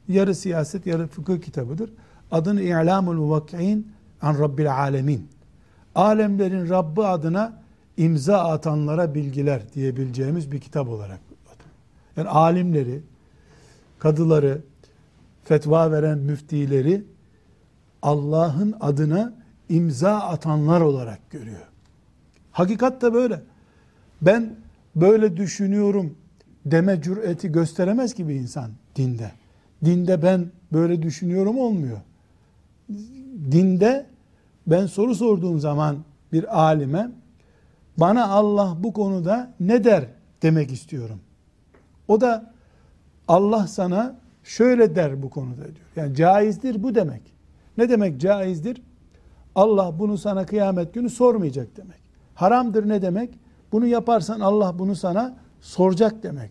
[0.09, 1.91] yarı siyaset yarı fıkıh kitabıdır.
[2.31, 3.93] Adını İ'lamul Muvakki'in
[4.23, 5.29] an Rabbil Alemin.
[5.95, 7.63] Alemlerin Rabbi adına
[7.97, 11.21] imza atanlara bilgiler diyebileceğimiz bir kitap olarak.
[12.17, 13.01] Yani alimleri,
[13.99, 14.63] kadıları,
[15.45, 17.05] fetva veren müftileri
[18.03, 19.33] Allah'ın adına
[19.69, 21.67] imza atanlar olarak görüyor.
[22.53, 23.43] Hakikat da böyle.
[24.23, 24.57] Ben
[24.97, 26.15] böyle düşünüyorum
[26.67, 29.31] deme cüreti gösteremez ki bir insan dinde.
[29.85, 31.99] Dinde ben böyle düşünüyorum olmuyor.
[33.51, 34.07] Dinde
[34.67, 35.97] ben soru sorduğum zaman
[36.33, 37.11] bir alime
[37.97, 40.05] bana Allah bu konuda ne der
[40.43, 41.21] demek istiyorum.
[42.09, 42.53] O da
[43.29, 45.87] Allah sana şöyle der bu konuda diyor.
[45.97, 47.23] Yani caizdir bu demek.
[47.79, 48.83] Ne demek caizdir?
[49.55, 51.99] Allah bunu sana kıyamet günü sormayacak demek.
[52.35, 53.31] Haramdır ne demek?
[53.73, 56.51] Bunu yaparsan Allah bunu sana soracak demek.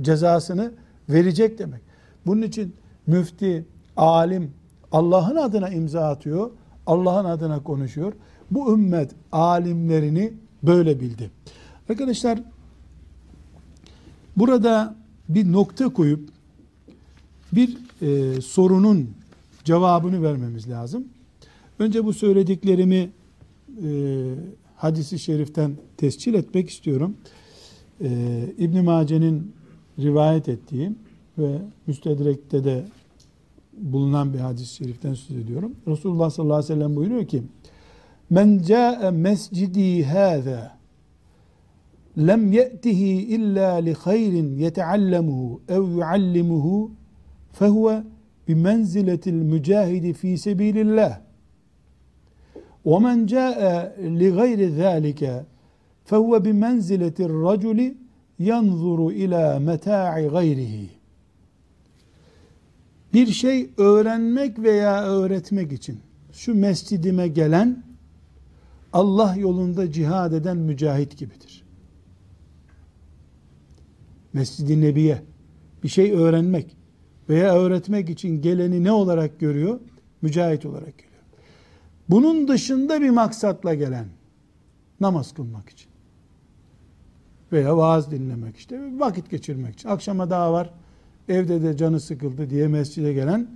[0.00, 0.72] Cezasını
[1.08, 1.80] verecek demek.
[2.26, 2.74] Bunun için
[3.06, 3.66] müfti,
[3.96, 4.52] alim
[4.92, 6.50] Allah'ın adına imza atıyor.
[6.86, 8.12] Allah'ın adına konuşuyor.
[8.50, 11.30] Bu ümmet alimlerini böyle bildi.
[11.88, 12.40] Arkadaşlar
[14.36, 14.94] burada
[15.28, 16.28] bir nokta koyup
[17.52, 19.10] bir e, sorunun
[19.64, 21.04] cevabını vermemiz lazım.
[21.78, 23.10] Önce bu söylediklerimi
[23.84, 23.90] e,
[24.76, 27.16] hadisi şeriften tescil etmek istiyorum.
[28.00, 29.52] Ee, e, İbn Mace'nin
[29.98, 30.92] rivayet ettiği
[31.38, 32.84] ve Müstedrek'te de
[33.72, 35.72] bulunan bir hadis-i şeriften söz ediyorum.
[35.86, 37.42] Resulullah sallallahu aleyhi ve sellem buyuruyor ki:
[38.30, 40.80] "Men ca'e mescidi hâzâ
[42.18, 46.90] lem ye'tihi illa li hayrin yeteallemuhu ev yuallimuhu
[47.52, 48.02] fehuve
[48.48, 51.20] bi menziletil mücahidi fi sebilillah.
[52.86, 55.44] Ve men ca'e li gayri zâlike
[56.09, 57.79] فهو بمنزلة الرجل
[58.39, 60.75] ينظر إلى متاع غيره
[63.13, 65.99] bir şey öğrenmek veya öğretmek için
[66.31, 67.83] şu mescidime gelen
[68.93, 71.63] Allah yolunda cihad eden mücahit gibidir.
[74.33, 75.21] Mescid-i Nebi'ye
[75.83, 76.77] bir şey öğrenmek
[77.29, 79.79] veya öğretmek için geleni ne olarak görüyor?
[80.21, 81.23] Mücahit olarak görüyor.
[82.09, 84.05] Bunun dışında bir maksatla gelen
[84.99, 85.88] namaz kılmak için
[87.52, 89.88] veya vaaz dinlemek işte vakit geçirmek için.
[89.88, 90.70] Akşama daha var
[91.28, 93.48] evde de canı sıkıldı diye mescide gelen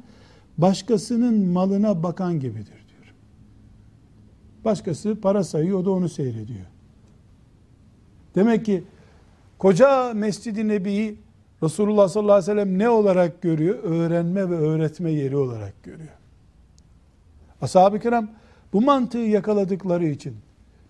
[0.59, 3.15] başkasının malına bakan gibidir diyor.
[4.65, 6.67] Başkası para sayıyor o da onu seyrediyor.
[8.35, 8.85] Demek ki
[9.59, 11.19] koca Mescid-i Nebi'yi
[11.63, 13.79] Resulullah sallallahu aleyhi ve sellem ne olarak görüyor?
[13.83, 16.13] Öğrenme ve öğretme yeri olarak görüyor.
[17.61, 18.31] Ashab-ı kiram
[18.73, 20.37] bu mantığı yakaladıkları için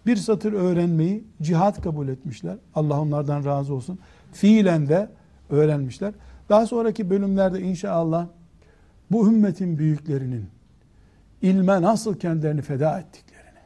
[0.07, 2.57] bir satır öğrenmeyi cihat kabul etmişler.
[2.75, 3.99] Allah onlardan razı olsun.
[4.33, 5.09] Fiilen de
[5.51, 6.15] öğrenmişler.
[6.49, 8.27] Daha sonraki bölümlerde inşallah
[9.11, 10.47] bu ümmetin büyüklerinin
[11.43, 13.59] ilme nasıl kendilerini feda ettiklerini,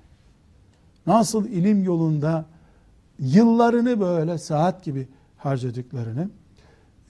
[1.07, 2.45] nasıl ilim yolunda
[3.19, 6.31] yıllarını böyle saat gibi harcadıklarını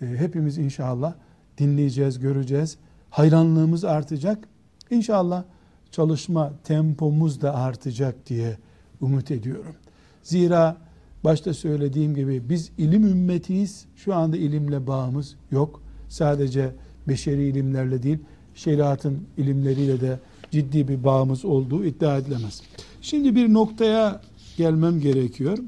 [0.03, 1.15] e, hepimiz inşallah
[1.59, 2.79] dinleyeceğiz, göreceğiz.
[3.11, 4.49] Hayranlığımız artacak.
[4.91, 5.45] İnşallah
[5.91, 8.59] çalışma tempomuz da artacak diye
[9.01, 9.75] umut ediyorum.
[10.23, 10.77] Zira
[11.25, 13.85] başta söylediğim gibi biz ilim ümmetiyiz.
[13.97, 15.83] Şu anda ilimle bağımız yok.
[16.09, 16.71] Sadece
[17.09, 18.19] beşeri ilimlerle değil,
[18.55, 20.19] şeriatın ilimleriyle de
[20.51, 22.63] ciddi bir bağımız olduğu iddia edilemez.
[23.03, 24.21] Şimdi bir noktaya
[24.57, 25.59] gelmem gerekiyor.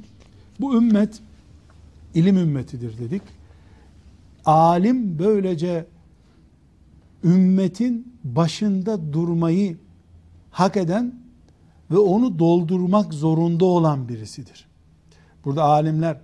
[0.60, 1.20] Bu ümmet
[2.14, 3.22] ilim ümmetidir dedik.
[4.44, 5.86] Alim böylece
[7.24, 9.76] ümmetin başında durmayı
[10.50, 11.19] hak eden
[11.90, 14.66] ve onu doldurmak zorunda olan birisidir.
[15.44, 16.16] Burada alimler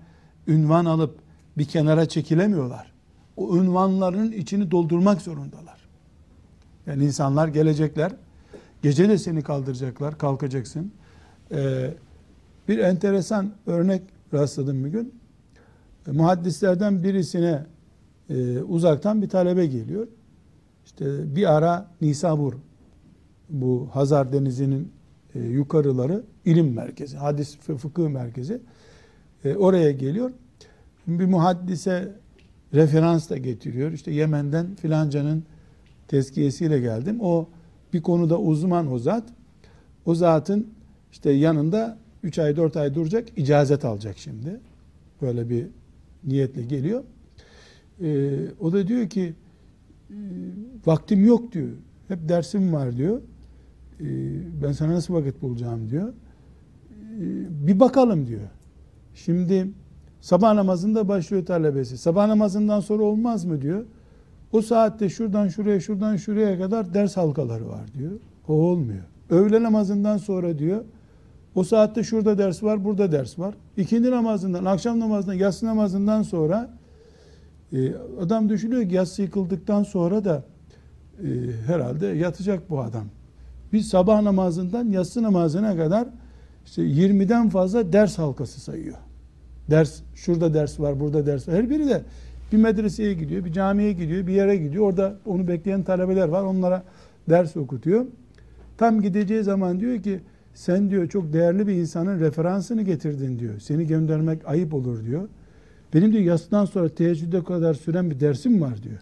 [0.47, 1.19] ünvan alıp
[1.59, 2.93] bir kenara çekilemiyorlar.
[3.37, 5.77] O ünvanların içini doldurmak zorundalar.
[6.87, 8.13] Yani insanlar gelecekler,
[8.83, 10.93] gece de seni kaldıracaklar, kalkacaksın.
[11.53, 11.91] Ee,
[12.69, 14.03] bir enteresan örnek
[14.33, 15.15] rastladım bir gün.
[16.07, 17.67] E, muhaddislerden birisine
[18.31, 20.07] e, uzaktan bir talebe geliyor.
[20.87, 22.55] İşte bir ara Nisabur
[23.49, 24.93] bu Hazar Denizi'nin
[25.37, 28.61] e, yukarıları ilim merkezi, hadis ve fıkıh merkezi.
[29.45, 30.31] E, oraya geliyor.
[31.07, 32.13] Bir muhaddise
[32.75, 33.93] referans da getiriyor.
[33.93, 35.45] İşte Yemen'den filancanın
[36.09, 37.21] tezkiyesiyle geldim.
[37.21, 37.49] O
[37.93, 39.25] bir konuda uzman o zat.
[40.07, 40.69] O zatın
[41.13, 44.61] işte yanında 3 ay 4 ay duracak icazet alacak şimdi.
[45.23, 45.67] Böyle bir
[46.25, 47.05] niyetle geliyor.
[48.03, 49.35] Ee, o da diyor ki
[50.87, 51.69] vaktim yok diyor.
[52.09, 53.21] Hep dersim var diyor.
[54.01, 54.05] Ee,
[54.63, 56.09] ben sana nasıl vakit bulacağım diyor.
[56.09, 58.49] Ee, bir bakalım diyor.
[59.15, 59.73] Şimdi
[60.27, 61.99] Sabah namazında başlıyor talebesi.
[61.99, 63.85] Sabah namazından sonra olmaz mı diyor.
[64.53, 68.13] O saatte şuradan şuraya şuradan şuraya kadar ders halkaları var diyor.
[68.49, 69.05] O olmuyor.
[69.31, 70.85] Öğle namazından sonra diyor.
[71.55, 73.55] O saatte şurada ders var, burada ders var.
[73.77, 76.71] İkindi namazından, akşam namazından, yatsı namazından sonra
[77.73, 80.45] e, adam düşünüyor ki yatsı yıkıldıktan sonra da
[81.23, 81.27] e,
[81.67, 83.05] herhalde yatacak bu adam.
[83.73, 86.09] Biz sabah namazından yatsı namazına kadar
[86.67, 88.97] işte 20'den fazla ders halkası sayıyor.
[89.71, 91.55] Ders, şurada ders var, burada ders var.
[91.55, 92.03] Her biri de
[92.53, 94.85] bir medreseye gidiyor, bir camiye gidiyor, bir yere gidiyor.
[94.85, 96.43] Orada onu bekleyen talebeler var.
[96.43, 96.83] Onlara
[97.31, 98.07] ders okutuyor.
[98.79, 100.21] Tam gideceği zaman diyor ki
[100.55, 103.61] sen diyor çok değerli bir insanın referansını getirdin diyor.
[103.61, 105.29] Seni göndermek ayıp olur diyor.
[105.95, 108.99] Benim diyor yasından sonra teheccüde kadar süren bir dersim var diyor.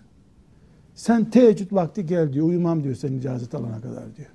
[0.95, 2.47] Sen teheccüd vakti gel diyor.
[2.47, 4.29] Uyumam diyor senin icazet alana kadar diyor.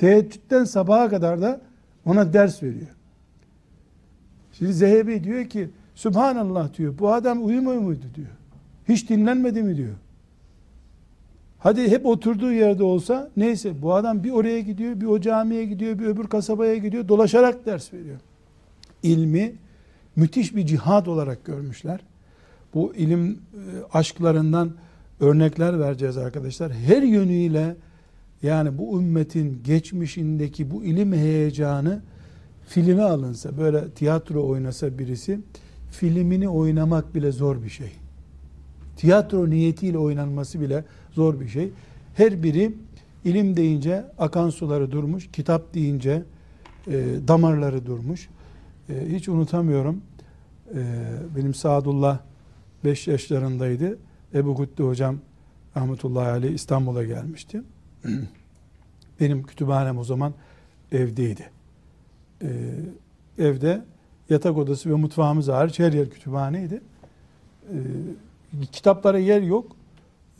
[0.00, 1.60] Teheccüden sabaha kadar da
[2.06, 2.86] ona ders veriyor.
[4.52, 6.98] Şimdi Zehebi diyor ki Subhanallah diyor.
[6.98, 8.28] Bu adam uyumuyor muydu diyor.
[8.88, 9.94] Hiç dinlenmedi mi diyor.
[11.58, 15.98] Hadi hep oturduğu yerde olsa neyse bu adam bir oraya gidiyor, bir o camiye gidiyor,
[15.98, 17.08] bir öbür kasabaya gidiyor.
[17.08, 18.18] Dolaşarak ders veriyor.
[19.02, 19.54] İlmi
[20.16, 22.00] müthiş bir cihad olarak görmüşler.
[22.74, 23.38] Bu ilim e,
[23.92, 24.70] aşklarından
[25.20, 26.72] örnekler vereceğiz arkadaşlar.
[26.72, 27.76] Her yönüyle
[28.42, 32.02] yani bu ümmetin geçmişindeki bu ilim heyecanı
[32.66, 35.40] filme alınsa, böyle tiyatro oynasa birisi,
[35.90, 37.92] filmini oynamak bile zor bir şey.
[38.96, 41.70] Tiyatro niyetiyle oynanması bile zor bir şey.
[42.14, 42.72] Her biri
[43.24, 46.22] ilim deyince akan suları durmuş, kitap deyince
[46.86, 46.92] e,
[47.28, 48.28] damarları durmuş.
[48.88, 50.00] E, hiç unutamıyorum.
[50.74, 51.02] E,
[51.36, 52.18] benim Sadullah
[52.84, 53.98] 5 yaşlarındaydı.
[54.34, 55.16] Ebu Kutti hocam
[55.76, 57.62] rahmetullahi aleyh İstanbul'a gelmişti.
[59.20, 60.32] Benim kütüphanem o zaman
[60.92, 61.50] evdeydi.
[62.42, 62.48] Ee,
[63.38, 63.84] evde
[64.30, 66.80] yatak odası ve mutfağımız hariç her yer kütüphaneydi.
[67.72, 67.76] Ee,
[68.72, 69.76] kitaplara yer yok.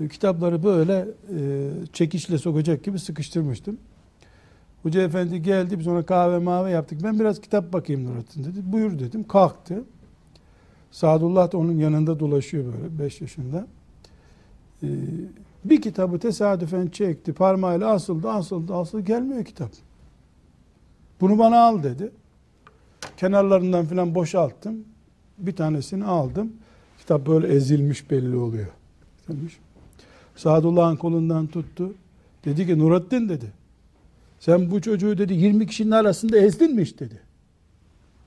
[0.01, 3.79] Ee, kitapları böyle e, çekişle sokacak gibi sıkıştırmıştım.
[4.83, 7.03] Hoca efendi geldi biz ona kahve mavi yaptık.
[7.03, 8.73] Ben biraz kitap bakayım Nurattin dedi.
[8.73, 9.29] Buyur dedim.
[9.29, 9.85] Kalktı.
[10.91, 13.67] Sadullah da onun yanında dolaşıyor böyle 5 yaşında.
[14.83, 14.87] Ee,
[15.65, 17.33] bir kitabı tesadüfen çekti.
[17.33, 19.03] Parmağıyla asıldı, asıldı, asıldı.
[19.03, 19.71] Gelmiyor kitap.
[21.21, 22.11] Bunu bana al dedi.
[23.17, 24.85] Kenarlarından filan boşalttım.
[25.39, 26.53] Bir tanesini aldım.
[26.99, 28.67] Kitap böyle ezilmiş belli oluyor.
[29.29, 29.59] Demiş.
[30.37, 31.95] Sadullah'ın kolundan tuttu.
[32.45, 33.53] Dedi ki Nurattin dedi.
[34.41, 37.21] Sen bu çocuğu dedi 20 kişinin arasında ezdin mi hiç dedi.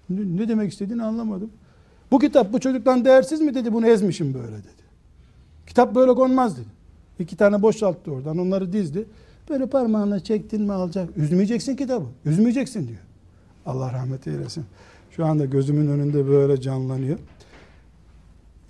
[0.09, 1.49] Ne, demek istediğini anlamadım.
[2.11, 4.83] Bu kitap bu çocuktan değersiz mi dedi bunu ezmişim böyle dedi.
[5.67, 6.67] Kitap böyle konmaz dedi.
[7.23, 9.05] İki tane boşalttı oradan onları dizdi.
[9.49, 11.17] Böyle parmağına çektin mi alacak.
[11.17, 12.05] Üzmeyeceksin kitabı.
[12.25, 12.99] Üzmeyeceksin diyor.
[13.65, 14.65] Allah rahmet eylesin.
[15.11, 17.19] Şu anda gözümün önünde böyle canlanıyor.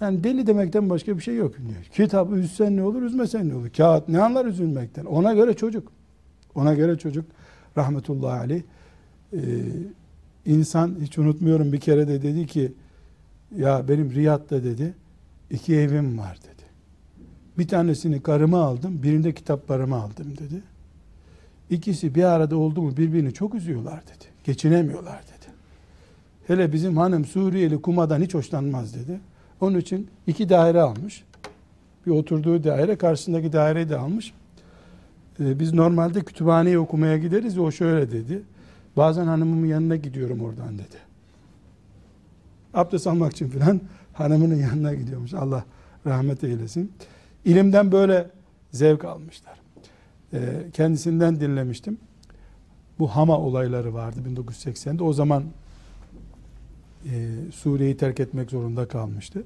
[0.02, 1.58] Yani deli demekten başka bir şey yok.
[1.58, 1.84] Diyor.
[1.94, 3.70] Kitap üzsen ne olur, üzmesen ne olur?
[3.70, 5.06] Kağıt ne anlar üzülmekten?
[5.06, 5.92] Ona göre çocuk.
[6.56, 7.26] Ona göre çocuk
[7.78, 8.62] rahmetullahi aleyh.
[9.34, 9.40] Ee,
[10.46, 12.74] insan hiç unutmuyorum bir kere de dedi ki
[13.58, 14.94] ya benim Riyad'da dedi
[15.50, 16.53] iki evim var dedi.
[17.58, 20.62] Bir tanesini karıma aldım, birinde kitaplarımı aldım dedi.
[21.70, 24.26] İkisi bir arada oldu mu birbirini çok üzüyorlar dedi.
[24.44, 25.54] Geçinemiyorlar dedi.
[26.48, 29.20] Hele bizim hanım Suriyeli kumadan hiç hoşlanmaz dedi.
[29.62, 31.24] Onun için iki daire almış.
[32.06, 34.34] Bir oturduğu daire karşısındaki daireyi de almış.
[35.40, 37.58] Ee, biz normalde kütüphaneyi okumaya gideriz.
[37.58, 38.42] O şöyle dedi.
[38.98, 40.98] Bazen hanımımın yanına gidiyorum oradan dedi.
[42.74, 43.82] Abdest almak için filan
[44.14, 45.34] hanımının yanına gidiyormuş.
[45.34, 45.64] Allah
[46.06, 46.92] rahmet eylesin.
[47.46, 48.30] İlimden böyle
[48.72, 49.60] zevk almışlar.
[50.34, 50.40] Ee,
[50.74, 51.98] kendisinden dinlemiştim.
[53.00, 55.04] Bu Hama olayları vardı 1980'de.
[55.04, 55.44] O zaman
[57.06, 59.44] e, Suriye'yi terk etmek zorunda kalmıştı.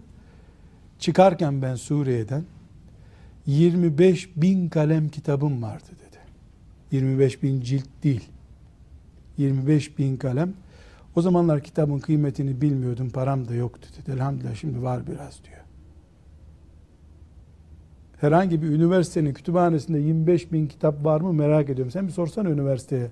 [1.00, 2.44] Çıkarken ben Suriye'den
[3.46, 6.18] 25 bin kalem kitabım vardı dedi.
[6.92, 8.30] 25 bin cilt değil.
[9.38, 10.54] 25 bin kalem.
[11.16, 14.12] O zamanlar kitabın kıymetini bilmiyordum, param da yoktu dedi.
[14.12, 15.57] Elhamdülillah şimdi var biraz diyor
[18.22, 21.92] herhangi bir üniversitenin kütüphanesinde 25 bin kitap var mı merak ediyorum.
[21.92, 23.08] Sen bir sorsana üniversiteye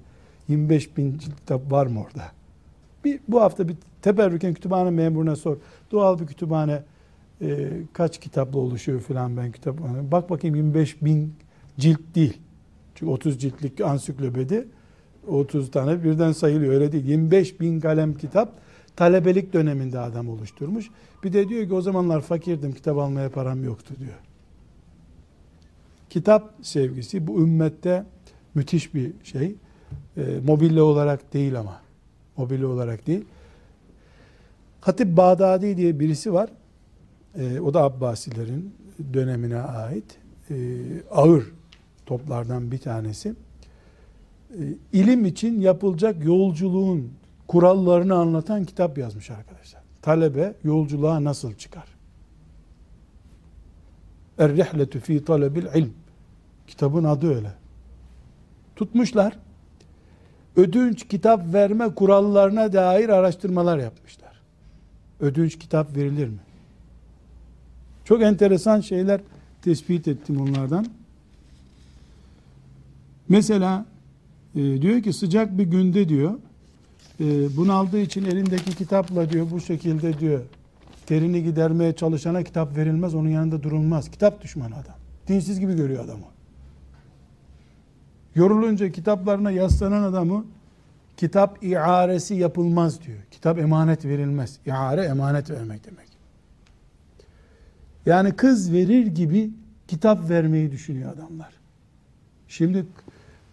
[0.48, 2.24] 25 bin kitap var mı orada?
[3.06, 5.58] Bir, bu hafta bir teberrüken kütüphane memuruna sor.
[5.92, 6.84] Doğal bir kütüphane
[7.42, 10.12] e, kaç kitapla oluşuyor filan ben kütüphane.
[10.12, 11.34] Bak bakayım 25 bin
[11.78, 12.38] cilt değil.
[12.96, 14.68] Çünkü 30 ciltlik ansiklopedi
[15.28, 17.06] 30 tane birden sayılıyor öyle değil.
[17.06, 18.54] 25 bin kalem kitap
[18.96, 20.90] talebelik döneminde adam oluşturmuş.
[21.24, 24.25] Bir de diyor ki o zamanlar fakirdim kitap almaya param yoktu diyor.
[26.16, 28.06] Kitap sevgisi bu ümmette
[28.54, 29.56] müthiş bir şey.
[30.18, 31.82] E, mobilya olarak değil ama.
[32.38, 33.26] Mobilya olarak değil.
[34.82, 36.50] Hatip Bağdadi diye birisi var.
[37.38, 38.76] E, o da Abbasilerin
[39.14, 40.18] dönemine ait.
[40.50, 40.56] E,
[41.12, 41.44] ağır
[42.06, 43.36] toplardan bir tanesi.
[44.50, 44.62] E,
[44.94, 47.12] ilim için yapılacak yolculuğun
[47.48, 49.84] kurallarını anlatan kitap yazmış arkadaşlar.
[50.02, 51.88] Talebe yolculuğa nasıl çıkar?
[54.38, 56.05] Er-rihletu fi talebil ilm.
[56.68, 57.52] Kitabın adı öyle.
[58.76, 59.38] Tutmuşlar.
[60.56, 64.42] Ödünç kitap verme kurallarına dair araştırmalar yapmışlar.
[65.20, 66.40] Ödünç kitap verilir mi?
[68.06, 69.22] Çok enteresan şeyler
[69.62, 70.86] tespit ettim onlardan.
[73.30, 73.86] Mesela
[74.56, 76.34] e, diyor ki sıcak bir günde diyor
[77.20, 80.42] e, bunaldığı için elindeki kitapla diyor bu şekilde diyor
[81.06, 84.12] terini gidermeye çalışana kitap verilmez onun yanında durulmaz.
[84.12, 84.96] Kitap düşmanı adam.
[85.28, 86.35] Dinsiz gibi görüyor adamı.
[88.36, 90.46] Yorulunca kitaplarına yaslanan adamı
[91.18, 93.18] kitap iaresi yapılmaz diyor.
[93.32, 94.60] Kitap emanet verilmez.
[94.66, 96.06] İare emanet vermek demek.
[98.06, 99.50] Yani kız verir gibi
[99.88, 101.54] kitap vermeyi düşünüyor adamlar.
[102.48, 102.86] Şimdi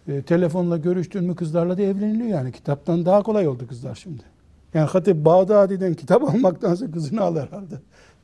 [0.08, 2.52] e, telefonla görüştün mü kızlarla da evleniliyor yani.
[2.52, 4.22] Kitaptan daha kolay oldu kızlar şimdi.
[4.74, 7.74] Yani Hatip Bağdadi'den kitap almaktansa kızını al herhalde.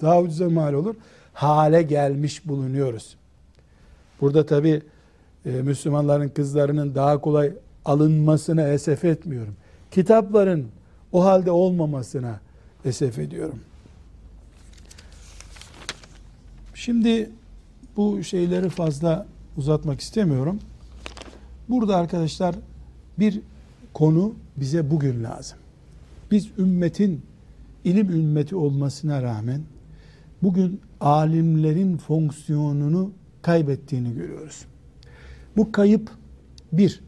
[0.03, 0.95] Daha ucuza mal olur.
[1.33, 3.17] Hale gelmiş bulunuyoruz.
[4.21, 4.83] Burada tabi
[5.47, 7.53] e, Müslümanların kızlarının daha kolay
[7.85, 9.55] alınmasına esef etmiyorum.
[9.91, 10.67] Kitapların
[11.13, 12.41] o halde olmamasına
[12.85, 13.61] esef ediyorum.
[16.75, 17.31] Şimdi
[17.97, 19.27] bu şeyleri fazla
[19.57, 20.59] uzatmak istemiyorum.
[21.69, 22.55] Burada arkadaşlar
[23.19, 23.41] bir
[23.95, 25.59] konu bize bugün lazım.
[26.31, 27.23] Biz ümmetin
[27.85, 29.61] ilim ümmeti olmasına rağmen
[30.43, 33.11] bugün alimlerin fonksiyonunu
[33.43, 34.65] kaybettiğini görüyoruz.
[35.59, 36.11] Bu kayıp
[36.73, 37.03] bir,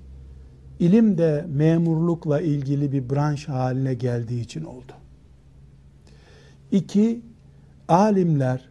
[0.79, 4.93] ilim de memurlukla ilgili bir branş haline geldiği için oldu.
[6.73, 7.21] İki,
[7.89, 8.69] alimler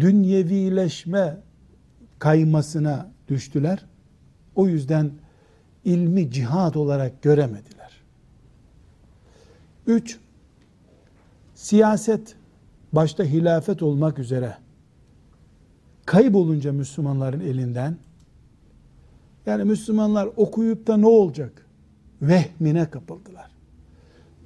[0.00, 1.36] dünyevileşme
[2.18, 3.84] kaymasına düştüler.
[4.54, 5.10] O yüzden
[5.84, 7.92] ilmi cihad olarak göremediler.
[9.86, 10.18] Üç,
[11.54, 12.36] siyaset
[12.92, 14.56] başta hilafet olmak üzere
[16.06, 17.96] kaybolunca Müslümanların elinden
[19.48, 21.66] yani Müslümanlar okuyup da ne olacak?
[22.22, 23.50] Vehmine kapıldılar.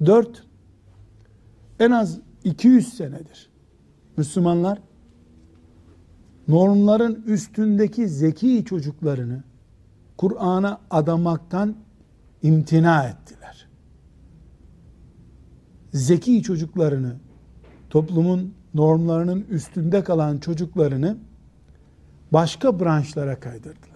[0.07, 0.44] Dört,
[1.80, 3.50] en az 200 senedir
[4.16, 4.78] Müslümanlar
[6.48, 9.42] normların üstündeki zeki çocuklarını
[10.16, 11.76] Kur'an'a adamaktan
[12.42, 13.68] imtina ettiler.
[15.92, 17.16] Zeki çocuklarını,
[17.90, 21.16] toplumun normlarının üstünde kalan çocuklarını
[22.32, 23.91] başka branşlara kaydırdılar.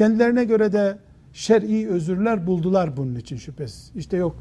[0.00, 0.98] Kendilerine göre de
[1.32, 3.92] şer'i özürler buldular bunun için şüphesiz.
[3.94, 4.36] İşte yok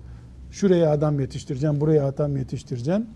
[0.51, 3.07] şuraya adam yetiştireceğim, buraya adam yetiştireceğim.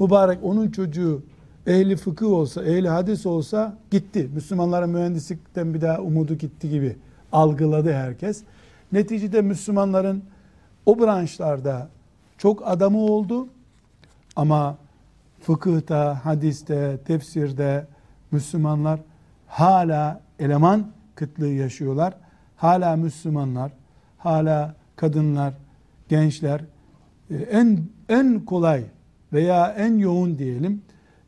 [0.00, 1.22] Mübarek onun çocuğu
[1.66, 4.30] ehli fıkıh olsa, ehli hadis olsa gitti.
[4.34, 6.96] Müslümanlara mühendislikten bir daha umudu gitti gibi
[7.32, 8.42] algıladı herkes.
[8.92, 10.24] Neticede Müslümanların
[10.86, 11.88] o branşlarda
[12.38, 13.48] çok adamı oldu
[14.36, 14.76] ama
[15.40, 17.86] fıkıhta, hadiste, tefsirde
[18.30, 19.00] Müslümanlar
[19.46, 22.14] hala eleman kıtlığı yaşıyorlar.
[22.56, 23.72] Hala Müslümanlar,
[24.18, 25.54] hala kadınlar,
[26.08, 26.60] gençler
[27.30, 28.84] e, en en kolay
[29.32, 30.82] veya en yoğun diyelim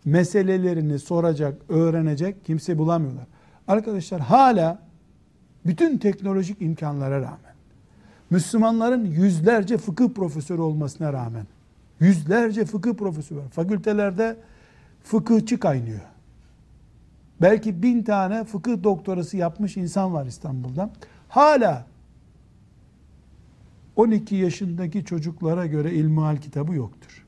[0.05, 3.27] meselelerini soracak, öğrenecek kimse bulamıyorlar.
[3.69, 4.79] Arkadaşlar hala
[5.67, 7.55] bütün teknolojik imkanlara rağmen
[8.31, 11.47] Müslümanların yüzlerce fıkıh profesörü olmasına rağmen
[12.01, 13.49] yüzlerce fıkıh profesörü var.
[13.49, 14.37] Fakültelerde
[15.03, 16.01] fıkıhçı kaynıyor.
[17.41, 20.91] Belki bin tane fıkıh doktorası yapmış insan var İstanbul'da.
[21.29, 21.87] Hala
[23.97, 27.25] 12 yaşındaki çocuklara göre ilmihal kitabı yoktur.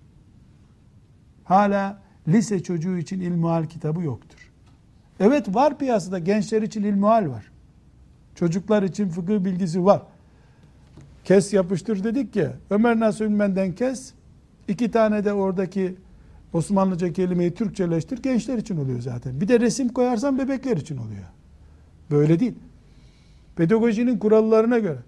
[1.45, 1.99] Hala
[2.29, 4.53] lise çocuğu için ilmihal kitabı yoktur.
[5.21, 7.51] Evet var piyasada gençler için ilmihal var.
[8.35, 10.03] Çocuklar için fıkıh bilgisi var.
[11.25, 12.53] Kes yapıştır dedik ya.
[12.71, 14.13] Ömer Nasuh Ülmen'den kes.
[14.69, 15.95] iki tane de oradaki
[16.53, 18.23] Osmanlıca kelimeyi Türkçeleştir.
[18.23, 19.41] Gençler için oluyor zaten.
[19.41, 21.25] Bir de resim koyarsan bebekler için oluyor.
[22.11, 22.55] Böyle değil.
[23.57, 24.99] Pedagojinin kurallarına göre,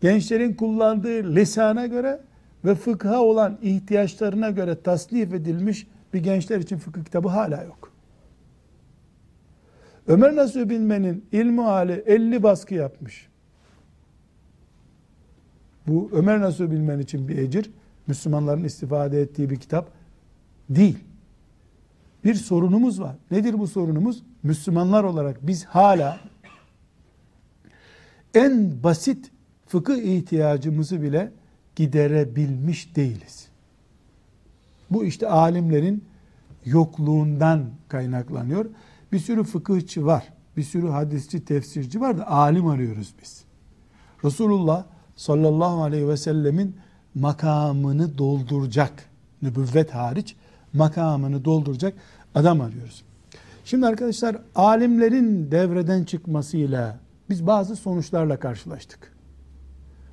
[0.00, 2.20] gençlerin kullandığı lisana göre
[2.64, 7.92] ve fıkha olan ihtiyaçlarına göre tasnif edilmiş bir gençler için fıkıh kitabı hala yok.
[10.08, 13.28] Ömer Nasuh Bilmen'in ilmi hali 50 baskı yapmış.
[15.86, 17.70] Bu Ömer Nasuh Bilmen için bir ecir,
[18.06, 19.90] Müslümanların istifade ettiği bir kitap
[20.70, 20.98] değil.
[22.24, 23.16] Bir sorunumuz var.
[23.30, 24.22] Nedir bu sorunumuz?
[24.42, 26.20] Müslümanlar olarak biz hala
[28.34, 29.30] en basit
[29.66, 31.32] fıkıh ihtiyacımızı bile
[31.76, 33.48] giderebilmiş değiliz.
[34.90, 36.04] Bu işte alimlerin
[36.64, 38.66] yokluğundan kaynaklanıyor.
[39.12, 40.32] Bir sürü fıkıhçı var.
[40.56, 43.44] Bir sürü hadisçi, tefsirci var da alim arıyoruz biz.
[44.24, 44.84] Resulullah
[45.16, 46.76] sallallahu aleyhi ve sellemin
[47.14, 49.04] makamını dolduracak,
[49.42, 50.36] nübüvvet hariç
[50.72, 51.94] makamını dolduracak
[52.34, 53.02] adam arıyoruz.
[53.64, 56.98] Şimdi arkadaşlar alimlerin devreden çıkmasıyla
[57.30, 59.12] biz bazı sonuçlarla karşılaştık.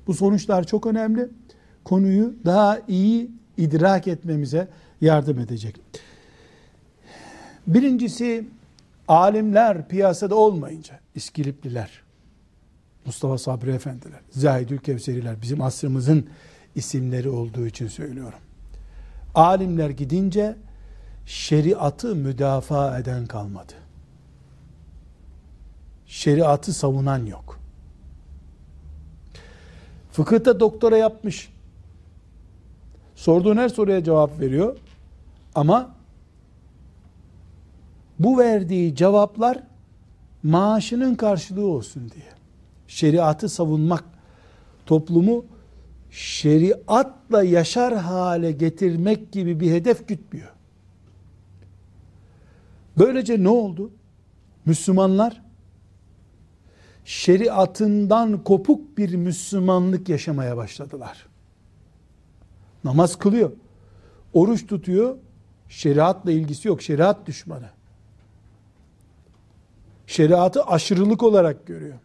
[0.06, 1.28] Bu sonuçlar çok önemli.
[1.84, 4.68] Konuyu daha iyi idrak etmemize
[5.00, 5.80] yardım edecek.
[7.66, 8.48] Birincisi
[9.08, 12.02] alimler piyasada olmayınca İskilipliler,
[13.06, 16.26] Mustafa Sabri Efendiler, Zahidül Kevseriler bizim asrımızın
[16.74, 18.38] isimleri olduğu için söylüyorum.
[19.34, 20.56] Alimler gidince
[21.26, 23.72] şeriatı müdafaa eden kalmadı.
[26.06, 27.60] Şeriatı savunan yok.
[30.12, 31.52] Fıkıhta doktora yapmış.
[33.14, 34.76] Sorduğun her soruya cevap veriyor.
[35.54, 35.90] Ama
[38.18, 39.62] bu verdiği cevaplar
[40.42, 42.28] maaşının karşılığı olsun diye.
[42.88, 44.04] Şeriatı savunmak,
[44.86, 45.44] toplumu
[46.10, 50.48] şeriatla yaşar hale getirmek gibi bir hedef gütmüyor.
[52.98, 53.90] Böylece ne oldu?
[54.66, 55.42] Müslümanlar
[57.04, 61.26] şeriatından kopuk bir Müslümanlık yaşamaya başladılar.
[62.84, 63.52] Namaz kılıyor.
[64.32, 65.16] Oruç tutuyor.
[65.68, 66.82] Şeriatla ilgisi yok.
[66.82, 67.70] Şeriat düşmanı.
[70.06, 71.98] Şeriatı aşırılık olarak görüyor.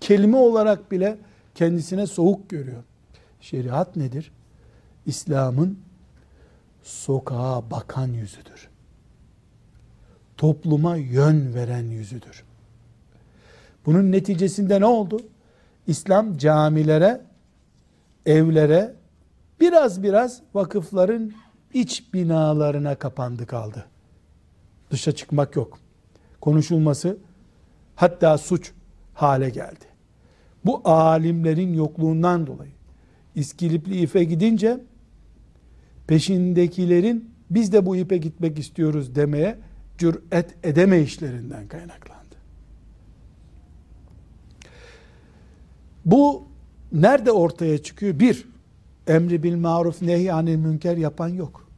[0.00, 1.18] Kelime olarak bile
[1.54, 2.82] kendisine soğuk görüyor.
[3.40, 4.32] Şeriat nedir?
[5.06, 5.78] İslam'ın
[6.82, 8.68] sokağa bakan yüzüdür.
[10.36, 12.44] Topluma yön veren yüzüdür.
[13.86, 15.20] Bunun neticesinde ne oldu?
[15.86, 17.20] İslam camilere,
[18.26, 18.94] evlere,
[19.60, 21.32] biraz biraz vakıfların
[21.74, 23.86] iç binalarına kapandı kaldı.
[24.90, 25.78] Dışa çıkmak yok.
[26.40, 27.16] Konuşulması
[27.96, 28.72] hatta suç
[29.14, 29.84] hale geldi.
[30.64, 32.79] Bu alimlerin yokluğundan dolayı
[33.40, 34.80] İskilipli ife gidince
[36.06, 39.58] peşindekilerin biz de bu ipe gitmek istiyoruz demeye
[39.98, 42.36] cüret edeme işlerinden kaynaklandı.
[46.04, 46.42] Bu
[46.92, 48.18] nerede ortaya çıkıyor?
[48.18, 48.48] Bir,
[49.06, 51.68] emri bil maruf nehy anil münker yapan yok.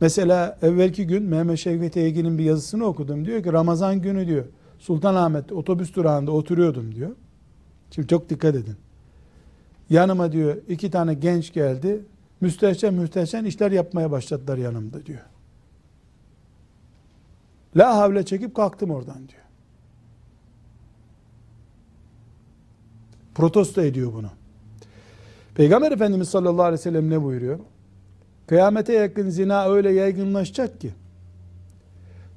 [0.00, 3.24] Mesela evvelki gün Mehmet Şevket Egin'in bir yazısını okudum.
[3.24, 4.44] Diyor ki Ramazan günü diyor
[4.78, 7.10] Sultanahmet otobüs durağında oturuyordum diyor.
[7.90, 8.76] Şimdi çok dikkat edin.
[9.90, 12.04] Yanıma diyor iki tane genç geldi.
[12.40, 15.20] Müstehcen müstehcen işler yapmaya başladılar yanımda diyor.
[17.76, 19.42] La havle çekip kalktım oradan diyor.
[23.34, 24.30] Protesto ediyor bunu.
[25.54, 27.58] Peygamber Efendimiz sallallahu aleyhi ve sellem ne buyuruyor?
[28.46, 30.90] Kıyamete yakın zina öyle yaygınlaşacak ki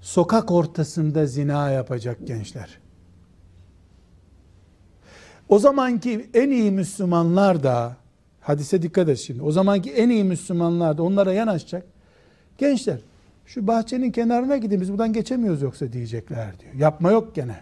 [0.01, 2.80] sokak ortasında zina yapacak gençler.
[5.51, 7.95] O zamanki en iyi Müslümanlar da
[8.41, 9.41] hadise dikkat et şimdi.
[9.41, 11.85] O zamanki en iyi Müslümanlar da onlara yanaşacak.
[12.57, 12.99] Gençler
[13.45, 16.73] şu bahçenin kenarına gidin biz buradan geçemiyoruz yoksa diyecekler diyor.
[16.73, 17.55] Yapma yok gene.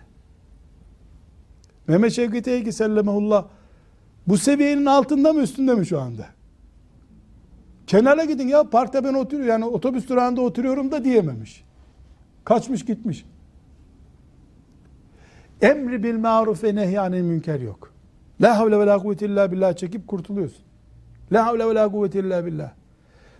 [1.87, 3.45] Mehmet Şevket Eygi sellemehullah
[4.27, 6.25] bu seviyenin altında mı üstünde mi şu anda?
[7.87, 11.63] Kenara gidin ya parkta ben oturuyorum yani otobüs durağında oturuyorum da diyememiş.
[12.43, 13.25] Kaçmış gitmiş.
[15.61, 17.93] Emri bil maruf ve nehyanil münker yok.
[18.41, 20.63] La havle ve la kuvvete illa billah çekip kurtuluyorsun.
[21.31, 22.71] La havle ve la kuvvete illa billah.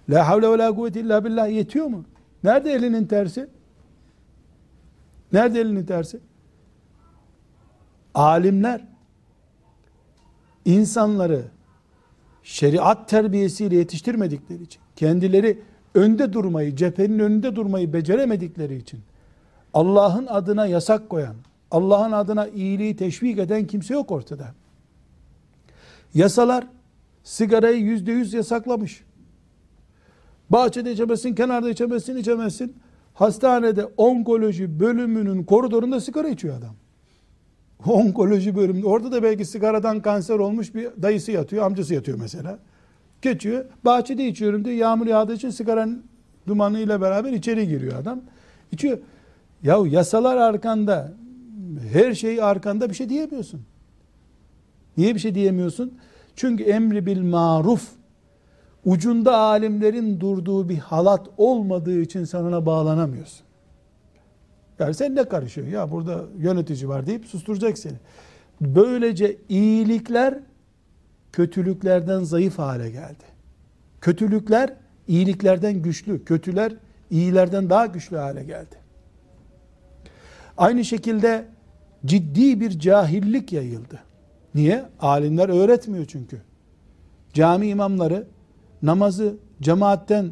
[0.10, 2.06] La havle ve la kuvvete illa billah yetiyor mu?
[2.44, 3.48] Nerede elinin tersi?
[5.34, 6.20] Nerede elinin tersi?
[8.14, 8.82] Alimler
[10.66, 11.46] insanları
[12.44, 15.62] şeriat terbiyesiyle yetiştirmedikleri için, kendileri
[15.96, 19.00] önde durmayı, cephenin önünde durmayı beceremedikleri için
[19.74, 21.36] Allah'ın adına yasak koyan,
[21.72, 24.54] Allah'ın adına iyiliği teşvik eden kimse yok ortada.
[26.14, 26.68] Yasalar
[27.24, 29.04] sigarayı yüzde yüz yasaklamış.
[30.50, 32.76] Bahçede içemezsin, kenarda içemezsin, içemezsin.
[33.14, 36.76] Hastanede onkoloji bölümünün koridorunda sigara içiyor adam.
[37.86, 38.88] Onkoloji bölümünde.
[38.88, 42.60] Orada da belki sigaradan kanser olmuş bir dayısı yatıyor, amcası yatıyor mesela.
[43.22, 43.66] Geçiyor.
[43.86, 44.76] Bahçede içiyorum diyor.
[44.76, 46.04] Yağmur yağdığı için sigaranın
[46.48, 48.22] dumanıyla beraber içeri giriyor adam.
[48.72, 48.98] İçiyor.
[49.64, 51.14] Ya yasalar arkanda,
[51.92, 53.62] her şey arkanda bir şey diyemiyorsun.
[54.98, 55.98] Niye bir şey diyemiyorsun?
[56.36, 57.90] Çünkü emri bil maruf
[58.86, 63.46] ucunda alimlerin durduğu bir halat olmadığı için sen bağlanamıyorsun.
[64.80, 65.68] Yani sen ne karışıyor?
[65.68, 67.98] Ya burada yönetici var deyip susturacak seni.
[68.62, 70.40] Böylece iyilikler
[71.32, 73.24] kötülüklerden zayıf hale geldi.
[74.02, 74.74] Kötülükler
[75.08, 76.74] iyiliklerden güçlü, kötüler
[77.12, 78.76] iyilerden daha güçlü hale geldi.
[80.58, 81.46] Aynı şekilde
[82.06, 84.00] ciddi bir cahillik yayıldı.
[84.56, 84.86] Niye?
[85.00, 86.42] Alimler öğretmiyor çünkü.
[87.34, 88.28] Cami imamları
[88.82, 90.32] namazı cemaatten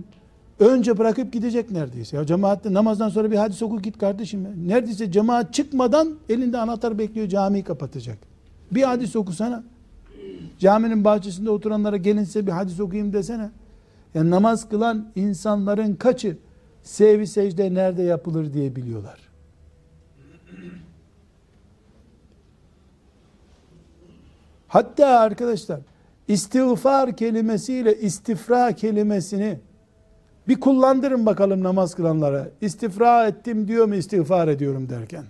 [0.60, 2.18] önce bırakıp gidecek neredeyse.
[2.18, 4.68] Ya cemaatte namazdan sonra bir hadis oku git kardeşim.
[4.68, 8.18] Neredeyse cemaat çıkmadan elinde anahtar bekliyor camiyi kapatacak.
[8.72, 9.64] Bir hadis okusana.
[10.60, 13.50] Caminin bahçesinde oturanlara gelin size bir hadis okuyayım desene.
[14.14, 16.38] Yani namaz kılan insanların kaçı
[16.84, 19.27] sevi secde nerede yapılır diye biliyorlar.
[24.68, 25.80] Hatta arkadaşlar
[26.28, 29.60] istiğfar kelimesiyle istifra kelimesini
[30.48, 32.50] bir kullandırın bakalım namaz kılanlara.
[32.62, 35.24] İstifra ettim diyor mu istiğfar ediyorum derken.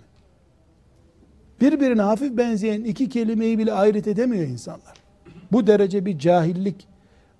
[1.60, 4.94] Birbirine hafif benzeyen iki kelimeyi bile ayrıt edemiyor insanlar.
[5.52, 6.88] Bu derece bir cahillik.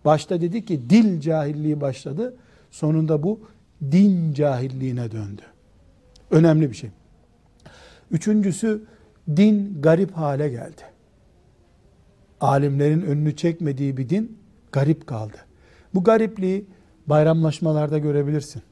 [0.05, 2.37] Başta dedi ki dil cahilliği başladı.
[2.71, 3.41] Sonunda bu
[3.83, 5.43] din cahilliğine döndü.
[6.31, 6.91] Önemli bir şey.
[8.11, 8.83] Üçüncüsü
[9.37, 10.83] din garip hale geldi.
[12.41, 14.39] Alimlerin önünü çekmediği bir din
[14.73, 15.37] garip kaldı.
[15.95, 16.67] Bu garipliği
[17.07, 18.63] bayramlaşmalarda görebilirsin.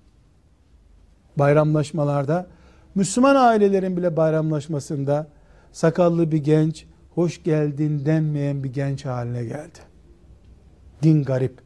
[1.39, 2.47] Bayramlaşmalarda
[2.95, 5.29] Müslüman ailelerin bile bayramlaşmasında
[5.73, 9.79] sakallı bir genç hoş geldin denmeyen bir genç haline geldi.
[11.03, 11.61] Din garip.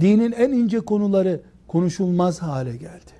[0.00, 3.10] Dinin en ince konuları konuşulmaz hale geldi.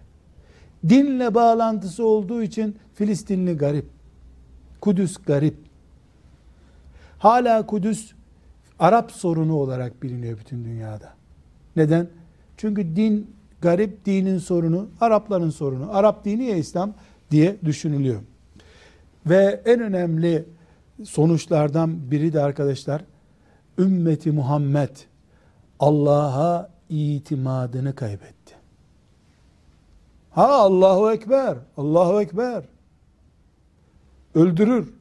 [0.89, 3.87] Dinle bağlantısı olduğu için Filistinli garip.
[4.81, 5.70] Kudüs garip.
[7.21, 8.13] Hala Kudüs
[8.79, 11.13] Arap sorunu olarak biliniyor bütün dünyada.
[11.77, 12.09] Neden?
[12.57, 15.97] Çünkü din garip dinin sorunu, Arapların sorunu.
[15.97, 16.95] Arap dini ya İslam
[17.31, 18.21] diye düşünülüyor.
[19.27, 20.45] Ve en önemli
[21.05, 23.05] sonuçlardan biri de arkadaşlar
[23.79, 24.97] ümmeti Muhammed
[25.81, 28.55] Allah'a itimadını kaybetti.
[30.31, 32.65] Ha Allahu Ekber, Allahu Ekber.
[34.35, 34.95] Öldürür,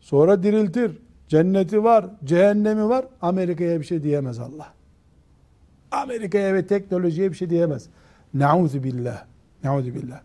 [0.00, 0.98] sonra diriltir,
[1.30, 3.04] Cenneti var, cehennemi var.
[3.22, 4.72] Amerika'ya bir şey diyemez Allah.
[5.90, 7.86] Amerika'ya ve teknolojiye bir şey diyemez.
[8.34, 9.24] Nauzu billah.
[9.64, 10.20] Nauzu billah.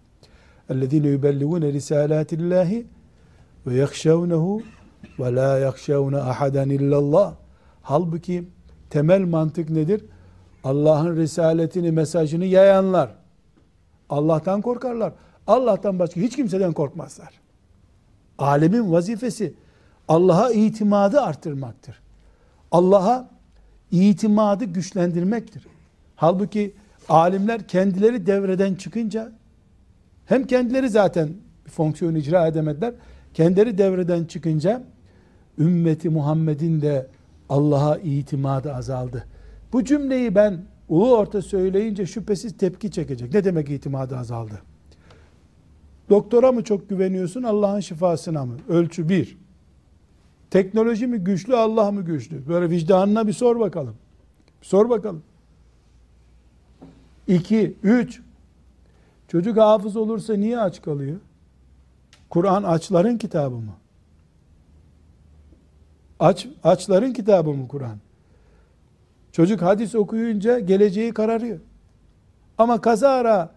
[0.70, 2.88] Ellezine yubelligune risalatillahi
[3.68, 4.62] ve yahşavnehu
[5.20, 7.36] ve la yahşavne ahaden illallah.
[7.82, 8.44] Halbuki
[8.90, 10.06] temel mantık nedir?
[10.64, 13.16] Allah'ın risaletini, mesajını yayanlar
[14.10, 15.14] Allah'tan korkarlar.
[15.48, 17.30] Allah'tan başka hiç kimseden korkmazlar.
[18.38, 19.54] Alemin vazifesi
[20.08, 22.00] Allah'a itimadı arttırmaktır.
[22.72, 23.30] Allah'a
[23.92, 25.68] itimadı güçlendirmektir.
[26.16, 26.74] Halbuki
[27.10, 29.32] alimler kendileri devreden çıkınca
[30.26, 31.30] hem kendileri zaten
[31.66, 32.94] bir fonksiyon icra edemediler.
[33.34, 34.84] Kendileri devreden çıkınca
[35.60, 37.08] ümmeti Muhammed'in de
[37.50, 39.26] Allah'a itimadı azaldı.
[39.74, 43.34] Bu cümleyi ben ulu orta söyleyince şüphesiz tepki çekecek.
[43.34, 44.62] Ne demek itimadı azaldı?
[46.10, 48.54] Doktora mı çok güveniyorsun Allah'ın şifasına mı?
[48.70, 49.38] Ölçü bir.
[50.56, 52.48] Teknoloji mi güçlü Allah mı güçlü?
[52.48, 53.96] Böyle vicdanına bir sor bakalım.
[54.62, 55.24] Bir sor bakalım.
[57.28, 58.22] İki, üç.
[59.28, 61.18] Çocuk hafız olursa niye aç kalıyor?
[62.30, 63.74] Kur'an açların kitabı mı?
[66.20, 67.98] Aç, açların kitabı mı Kur'an?
[69.32, 71.60] Çocuk hadis okuyunca geleceği kararıyor.
[72.58, 73.52] Ama kazara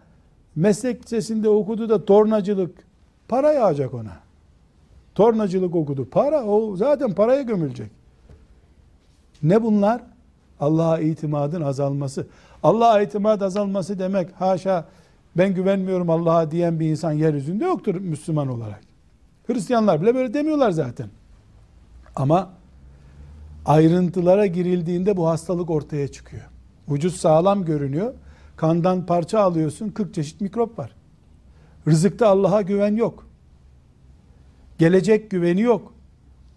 [0.55, 2.77] meslek lisesinde okudu da tornacılık
[3.27, 4.28] para yağacak ona.
[5.15, 6.09] Tornacılık okudu.
[6.09, 7.91] Para o zaten paraya gömülecek.
[9.43, 10.01] Ne bunlar?
[10.59, 12.27] Allah'a itimadın azalması.
[12.63, 14.85] Allah'a itimat azalması demek haşa
[15.37, 18.81] ben güvenmiyorum Allah'a diyen bir insan yeryüzünde yoktur Müslüman olarak.
[19.47, 21.09] Hristiyanlar bile böyle demiyorlar zaten.
[22.15, 22.49] Ama
[23.65, 26.43] ayrıntılara girildiğinde bu hastalık ortaya çıkıyor.
[26.89, 28.13] Vücut sağlam görünüyor.
[28.55, 30.95] Kandan parça alıyorsun 40 çeşit mikrop var.
[31.87, 33.28] Rızıkta Allah'a güven yok.
[34.79, 35.93] Gelecek güveni yok.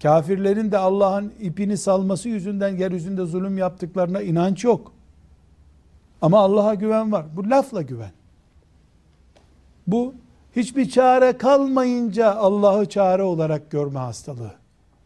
[0.02, 4.92] Kafirlerin de Allah'ın ipini salması yüzünden yeryüzünde zulüm yaptıklarına inanç yok.
[6.22, 7.26] Ama Allah'a güven var.
[7.36, 8.12] Bu lafla güven.
[9.86, 10.14] Bu
[10.56, 14.54] hiçbir çare kalmayınca Allah'ı çare olarak görme hastalığı.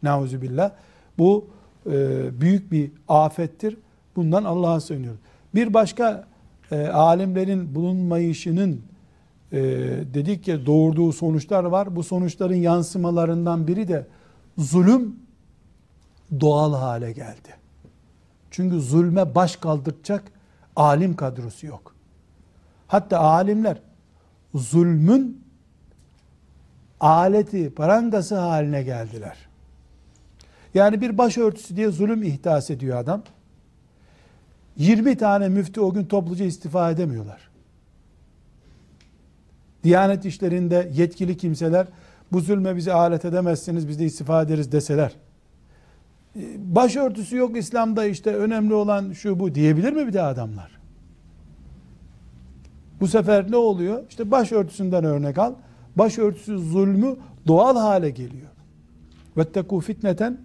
[0.03, 0.71] Nauzubillah.
[1.17, 1.45] Bu
[1.85, 3.77] e, büyük bir afettir.
[4.15, 5.19] Bundan Allah'a sığınıyoruz.
[5.55, 6.27] Bir başka
[6.71, 8.81] e, alimlerin bulunmayışının
[9.51, 9.59] e,
[10.13, 11.95] dedik ki doğurduğu sonuçlar var.
[11.95, 14.07] Bu sonuçların yansımalarından biri de
[14.57, 15.15] zulüm
[16.39, 17.55] doğal hale geldi.
[18.51, 20.23] Çünkü zulme baş kaldıracak
[20.75, 21.95] alim kadrosu yok.
[22.87, 23.81] Hatta alimler
[24.55, 25.43] zulmün
[26.99, 29.37] aleti, parangası haline geldiler.
[30.73, 33.23] Yani bir başörtüsü diye zulüm ihdas ediyor adam.
[34.77, 37.46] 20 tane müftü o gün topluca istifa edemiyorlar.
[39.87, 41.87] Diyanet işlerinde yetkili kimseler
[42.31, 45.11] bu zulme bizi alet edemezsiniz biz de istifa ederiz deseler.
[46.35, 46.41] E,
[46.75, 50.79] başörtüsü yok İslam'da işte önemli olan şu bu diyebilir mi bir de adamlar?
[52.99, 54.03] Bu sefer ne oluyor?
[54.09, 55.53] İşte başörtüsünden örnek al.
[55.95, 57.15] Başörtüsü zulmü
[57.47, 58.49] doğal hale geliyor.
[59.37, 60.37] Vettekû fitneten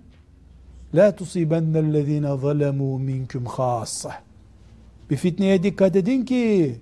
[0.95, 4.21] la tusibennellezîne zalemû minkum khâssah.
[5.11, 6.75] Bir fitneye dikkat edin ki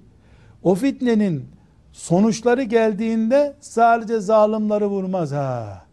[0.63, 1.60] o fitnenin
[1.93, 5.85] sonuçları geldiğinde sadece zalimleri vurmaz ha.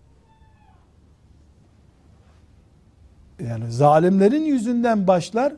[3.40, 5.54] Yani zalimlerin yüzünden başlar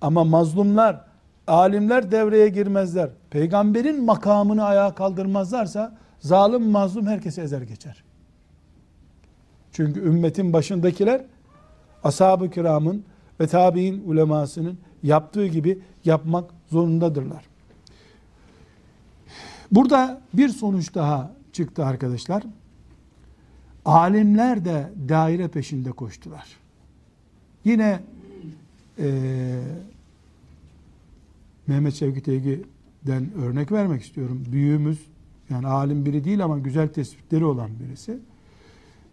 [0.00, 1.04] ama mazlumlar,
[1.46, 3.10] alimler devreye girmezler.
[3.30, 8.04] Peygamberin makamını ayağa kaldırmazlarsa zalim mazlum herkesi ezer geçer.
[9.72, 11.24] Çünkü ümmetin başındakiler
[12.04, 13.04] ashab-ı kiramın
[13.40, 17.55] ve tabi'in ulemasının yaptığı gibi yapmak zorundadırlar.
[19.76, 22.42] Burada bir sonuç daha çıktı arkadaşlar.
[23.84, 26.56] Alimler de daire peşinde koştular.
[27.64, 28.00] Yine
[28.98, 29.60] e,
[31.66, 34.44] Mehmet Şevki Eygi'den örnek vermek istiyorum.
[34.52, 35.06] Büyüğümüz
[35.50, 38.18] yani alim biri değil ama güzel tespitleri olan birisi.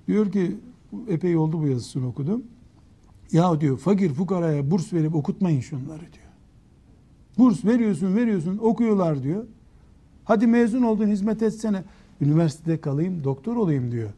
[0.08, 0.58] Diyor ki
[1.08, 2.44] epey oldu bu yazısını okudum.
[3.32, 6.34] Ya diyor fakir fukaraya burs verip okutmayın şunları diyor.
[7.38, 9.46] Burs veriyorsun veriyorsun okuyorlar diyor.
[10.26, 11.84] Hadi mezun oldun hizmet etsene.
[12.22, 14.10] Üniversitede kalayım doktor olayım diyor.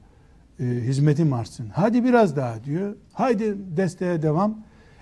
[0.59, 1.69] E, hizmetim artsın.
[1.73, 2.95] Hadi biraz daha diyor.
[3.13, 4.57] Haydi desteğe devam.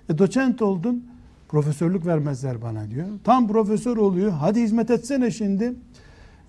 [0.10, 1.06] E, doçent oldun
[1.48, 3.08] profesörlük vermezler bana diyor.
[3.24, 4.32] Tam profesör oluyor.
[4.32, 5.74] Hadi hizmet etsene şimdi.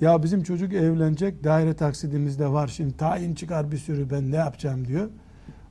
[0.00, 4.36] Ya bizim çocuk evlenecek daire taksidimiz de var şimdi tayin çıkar bir sürü ben ne
[4.36, 5.08] yapacağım diyor.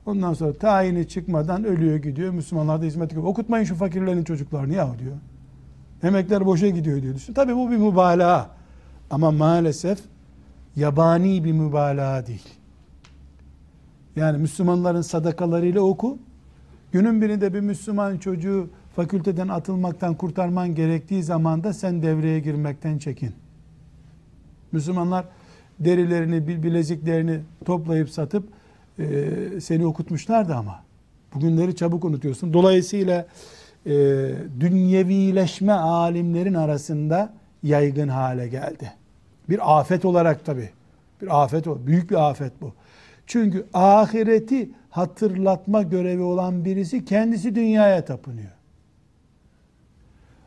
[0.06, 2.32] Ondan sonra tayini çıkmadan ölüyor gidiyor.
[2.32, 3.26] Müslümanlar da hizmet ediyor.
[3.26, 5.16] Okutmayın şu fakirlerin çocuklarını ya diyor.
[6.02, 7.14] Emekler boşa gidiyor diyor.
[7.34, 8.50] Tabii bu bir mübalağa.
[9.14, 9.98] Ama maalesef
[10.76, 12.48] yabani bir mübalağa değil.
[14.16, 16.18] Yani Müslümanların sadakalarıyla oku.
[16.92, 23.32] Günün birinde bir Müslüman çocuğu fakülteden atılmaktan kurtarman gerektiği zaman da sen devreye girmekten çekin.
[24.72, 25.24] Müslümanlar
[25.80, 28.48] derilerini, bileziklerini toplayıp satıp
[28.98, 30.80] e, seni okutmuşlardı ama.
[31.34, 32.52] Bugünleri çabuk unutuyorsun.
[32.52, 33.26] Dolayısıyla
[33.86, 33.92] e,
[34.60, 39.03] dünyevileşme alimlerin arasında yaygın hale geldi.
[39.48, 40.70] Bir afet olarak tabi.
[41.22, 41.86] Bir afet o.
[41.86, 42.72] Büyük bir afet bu.
[43.26, 48.50] Çünkü ahireti hatırlatma görevi olan birisi kendisi dünyaya tapınıyor.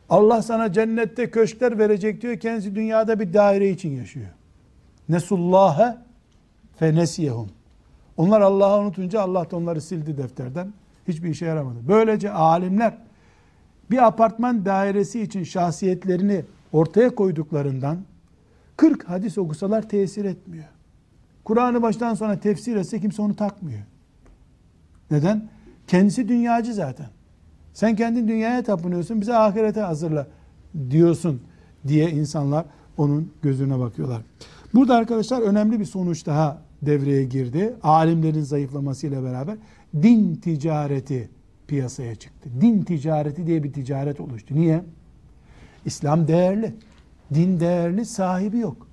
[0.09, 2.37] Allah sana cennette köşkler verecek diyor.
[2.39, 4.29] Kendisi dünyada bir daire için yaşıyor.
[5.09, 5.97] Nesullâhe
[6.75, 7.49] fe nesiyehum.
[8.17, 10.73] Onlar Allah'ı unutunca Allah da onları sildi defterden.
[11.07, 11.79] Hiçbir işe yaramadı.
[11.87, 12.97] Böylece alimler
[13.91, 17.97] bir apartman dairesi için şahsiyetlerini ortaya koyduklarından
[18.77, 20.65] 40 hadis okusalar tesir etmiyor.
[21.43, 23.81] Kur'an'ı baştan sona tefsir etse kimse onu takmıyor.
[25.11, 25.49] Neden?
[25.87, 27.07] Kendisi dünyacı zaten.
[27.73, 30.27] Sen kendin dünyaya tapınıyorsun, bize ahirete hazırla
[30.89, 31.41] diyorsun
[31.87, 32.65] diye insanlar
[32.97, 34.21] onun gözüne bakıyorlar.
[34.73, 37.73] Burada arkadaşlar önemli bir sonuç daha devreye girdi.
[37.83, 39.57] Alimlerin zayıflamasıyla beraber
[40.01, 41.29] din ticareti
[41.67, 42.49] piyasaya çıktı.
[42.61, 44.55] Din ticareti diye bir ticaret oluştu.
[44.55, 44.83] Niye?
[45.85, 46.73] İslam değerli.
[47.33, 48.87] Din değerli, sahibi yok.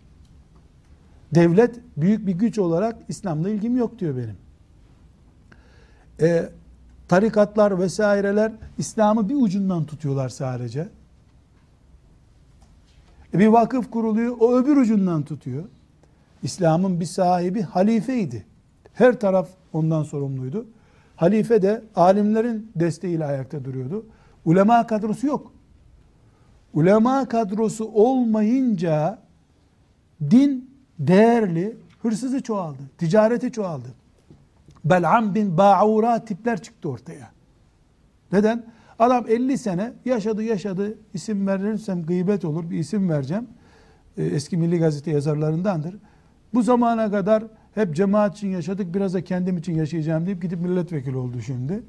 [1.35, 4.37] Devlet büyük bir güç olarak İslam'la ilgim yok diyor benim.
[6.21, 6.49] E,
[7.09, 10.89] tarikatlar vesaireler İslam'ı bir ucundan tutuyorlar sadece.
[13.35, 15.65] E, bir vakıf kuruluyor, o öbür ucundan tutuyor.
[16.43, 18.47] İslam'ın bir sahibi halifeydi.
[18.95, 20.67] Her taraf ondan sorumluydu.
[21.17, 24.07] Halife de alimlerin desteğiyle ayakta duruyordu.
[24.45, 25.54] Ulema kadrosu yok.
[26.75, 29.19] Ulema kadrosu olmayınca
[30.31, 33.89] din değerli, hırsızı çoğaldı, ticareti çoğaldı.
[34.85, 37.31] Bel'am bin Ba'ura tipler çıktı ortaya.
[38.33, 38.65] Neden?
[38.99, 43.49] Adam 50 sene yaşadı yaşadı isim verirsem gıybet olur bir isim vereceğim.
[44.17, 45.97] Eski Milli Gazete yazarlarındandır.
[46.55, 47.45] Bu zamana kadar
[47.75, 51.83] hep cemaat için yaşadık biraz da kendim için yaşayacağım deyip gidip milletvekili oldu şimdi.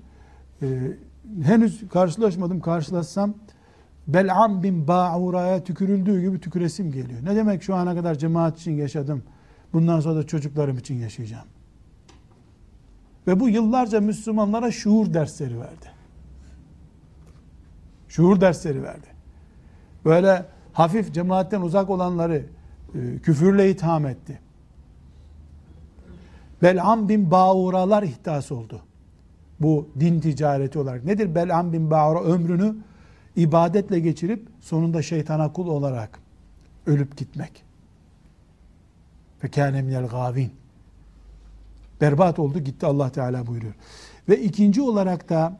[0.61, 0.67] Ee,
[1.43, 3.33] henüz karşılaşmadım karşılaşsam
[4.07, 7.19] Bel'am bin Ba'ura'ya tükürüldüğü gibi tüküresim geliyor.
[7.23, 9.23] Ne demek şu ana kadar cemaat için yaşadım.
[9.73, 11.47] Bundan sonra da çocuklarım için yaşayacağım.
[13.27, 15.91] Ve bu yıllarca Müslümanlara şuur dersleri verdi.
[18.07, 19.07] Şuur dersleri verdi.
[20.05, 22.45] Böyle hafif cemaatten uzak olanları
[22.95, 24.39] e, küfürle itham etti.
[26.61, 28.81] Bel'am bin Ba'uralar ihdas oldu.
[29.59, 31.05] Bu din ticareti olarak.
[31.05, 32.23] Nedir Bel'am bin Ba'ura?
[32.23, 32.75] Ömrünü
[33.35, 36.19] ibadetle geçirip sonunda şeytana kul olarak
[36.85, 37.63] ölüp gitmek.
[39.43, 40.51] Ve kâne minel gâvin.
[42.01, 43.73] Berbat oldu gitti Allah Teala buyuruyor.
[44.29, 45.59] Ve ikinci olarak da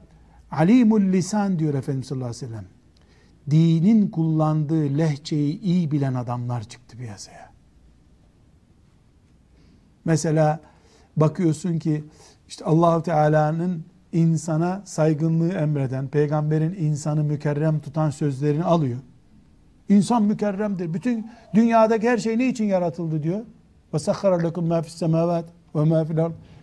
[0.51, 2.65] alimul lisan diyor Efendimiz sallallahu aleyhi ve sellem.
[3.49, 7.51] Dinin kullandığı lehçeyi iyi bilen adamlar çıktı piyasaya.
[10.05, 10.59] Mesela
[11.17, 12.03] bakıyorsun ki
[12.47, 13.85] işte Allahu Teala'nın
[14.15, 18.99] insana saygınlığı emreden, peygamberin insanı mükerrem tutan sözlerini alıyor.
[19.89, 20.93] İnsan mükerremdir.
[20.93, 23.39] Bütün dünyadaki her şey ne için yaratıldı diyor.
[23.93, 25.45] Ve sakhara lekum ma fis semavat
[25.75, 26.05] ve ma.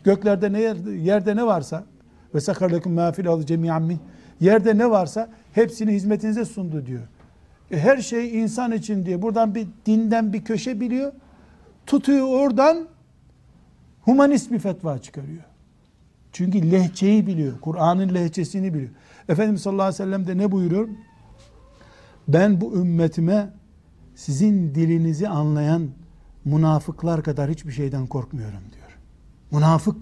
[0.04, 0.60] Göklerde ne
[0.92, 1.84] yerde ne varsa
[2.34, 3.48] ve sakhara lekum ma fil ard.
[4.40, 7.02] Yerde ne varsa hepsini hizmetinize sundu diyor.
[7.70, 11.12] E her şey insan için diye buradan bir dinden bir köşe biliyor.
[11.86, 12.86] Tutuyor oradan
[14.02, 15.42] humanist bir fetva çıkarıyor.
[16.32, 17.60] Çünkü lehçeyi biliyor.
[17.60, 18.90] Kur'an'ın lehçesini biliyor.
[19.28, 20.88] Efendimiz sallallahu aleyhi ve sellem de ne buyuruyor?
[22.28, 23.50] Ben bu ümmetime
[24.14, 25.88] sizin dilinizi anlayan
[26.44, 28.98] münafıklar kadar hiçbir şeyden korkmuyorum diyor.
[29.50, 29.96] Münafık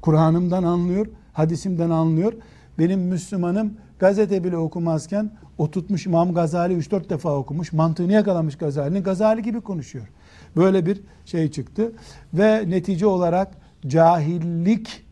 [0.00, 2.32] Kur'an'ımdan anlıyor, hadisimden anlıyor.
[2.78, 7.72] Benim Müslümanım gazete bile okumazken o tutmuş İmam Gazali 3-4 defa okumuş.
[7.72, 9.02] Mantığını yakalamış Gazali'nin.
[9.02, 10.08] Gazali gibi konuşuyor.
[10.56, 11.92] Böyle bir şey çıktı.
[12.34, 13.54] Ve netice olarak
[13.86, 15.05] cahillik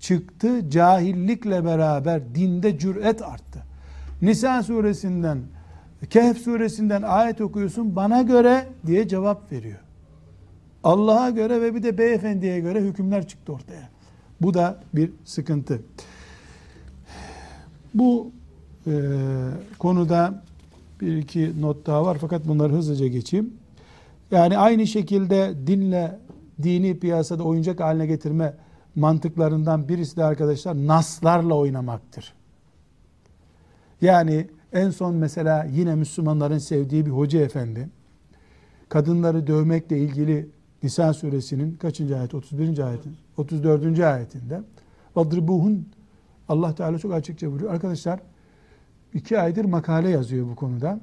[0.00, 0.70] çıktı.
[0.70, 3.62] Cahillikle beraber dinde cüret arttı.
[4.22, 5.38] Nisa suresinden,
[6.10, 9.78] Kehf suresinden ayet okuyorsun bana göre diye cevap veriyor.
[10.84, 13.88] Allah'a göre ve bir de beyefendiye göre hükümler çıktı ortaya.
[14.40, 15.82] Bu da bir sıkıntı.
[17.94, 18.30] Bu
[18.86, 18.92] e,
[19.78, 20.42] konuda
[21.00, 23.54] bir iki not daha var fakat bunları hızlıca geçeyim.
[24.30, 26.18] Yani aynı şekilde dinle
[26.62, 28.54] dini piyasada oyuncak haline getirme
[28.96, 32.34] mantıklarından birisi de arkadaşlar naslarla oynamaktır.
[34.00, 37.88] Yani en son mesela yine Müslümanların sevdiği bir hoca efendi
[38.88, 40.48] kadınları dövmekle ilgili
[40.82, 42.34] Nisa suresinin kaçıncı ayet?
[42.34, 42.78] 31.
[42.78, 44.00] ayetin 34.
[44.00, 44.60] ayetinde
[45.16, 45.88] vadribuhun
[46.48, 47.72] Allah Teala çok açıkça buyuruyor.
[47.72, 48.20] Arkadaşlar
[49.14, 51.00] iki aydır makale yazıyor bu konuda.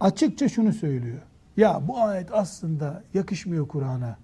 [0.00, 1.22] Açıkça şunu söylüyor.
[1.56, 4.16] Ya bu ayet aslında yakışmıyor Kur'an'a.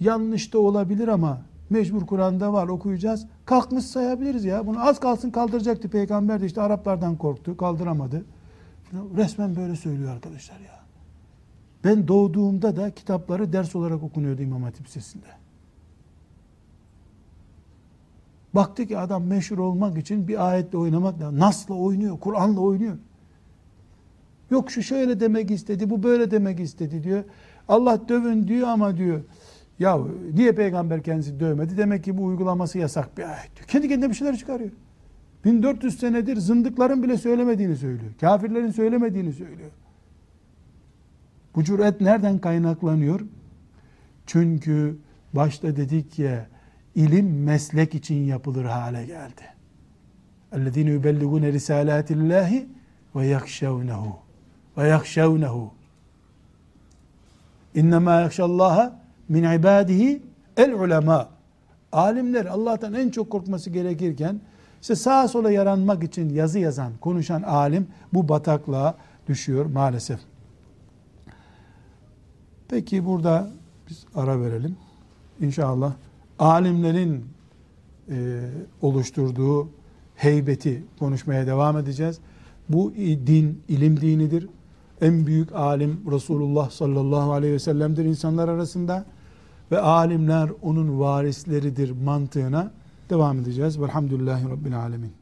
[0.00, 3.26] Yanlış da olabilir ama mecbur Kur'an'da var okuyacağız.
[3.44, 4.66] Kalkmış sayabiliriz ya.
[4.66, 8.24] Bunu az kalsın kaldıracaktı peygamber de işte Araplardan korktu kaldıramadı.
[9.16, 10.82] Resmen böyle söylüyor arkadaşlar ya.
[11.84, 15.26] Ben doğduğumda da kitapları ders olarak okunuyordu İmam Hatip Lisesi'nde.
[18.54, 22.96] Baktı ki adam meşhur olmak için bir ayetle oynamak da Nas'la oynuyor, Kur'an'la oynuyor.
[24.50, 27.24] Yok şu şöyle demek istedi, bu böyle demek istedi diyor.
[27.68, 29.20] Allah dövün diyor ama diyor.
[29.81, 29.99] Ya
[30.33, 31.77] niye peygamber kendisi dövmedi?
[31.77, 33.67] Demek ki bu uygulaması yasak bir ayet diyor.
[33.67, 34.71] Kendi kendine bir şeyler çıkarıyor.
[35.45, 38.11] 1400 senedir zındıkların bile söylemediğini söylüyor.
[38.21, 39.71] Kafirlerin söylemediğini söylüyor.
[41.55, 43.21] Bu cüret nereden kaynaklanıyor?
[44.25, 44.97] Çünkü
[45.33, 46.47] başta dedik ya
[46.95, 49.41] ilim meslek için yapılır hale geldi.
[50.53, 52.65] اَلَّذ۪ينَ يُبَلِّغُونَ رِسَالَاتِ اللّٰهِ
[53.15, 54.13] وَيَخْشَوْنَهُ
[54.77, 55.69] وَيَخْشَوْنَهُ
[57.75, 59.00] اِنَّمَا يَخْشَ اللّٰهَ
[59.32, 60.22] min ibadihi
[60.56, 61.28] el ulema.
[61.92, 64.40] Alimler Allah'tan en çok korkması gerekirken
[64.82, 68.94] işte sağa sola yaranmak için yazı yazan, konuşan alim bu bataklığa
[69.28, 70.20] düşüyor maalesef.
[72.68, 73.50] Peki burada
[73.88, 74.76] biz ara verelim.
[75.40, 75.92] İnşallah
[76.38, 77.24] alimlerin
[78.08, 78.40] e,
[78.82, 79.68] oluşturduğu
[80.14, 82.18] heybeti konuşmaya devam edeceğiz.
[82.68, 84.48] Bu din ilim dinidir.
[85.00, 89.04] En büyük alim Resulullah sallallahu aleyhi ve sellem'dir insanlar arasında
[89.72, 92.70] ve alimler onun varisleridir mantığına
[93.10, 93.80] devam edeceğiz.
[93.80, 95.21] Velhamdülillahi Rabbil Alemin.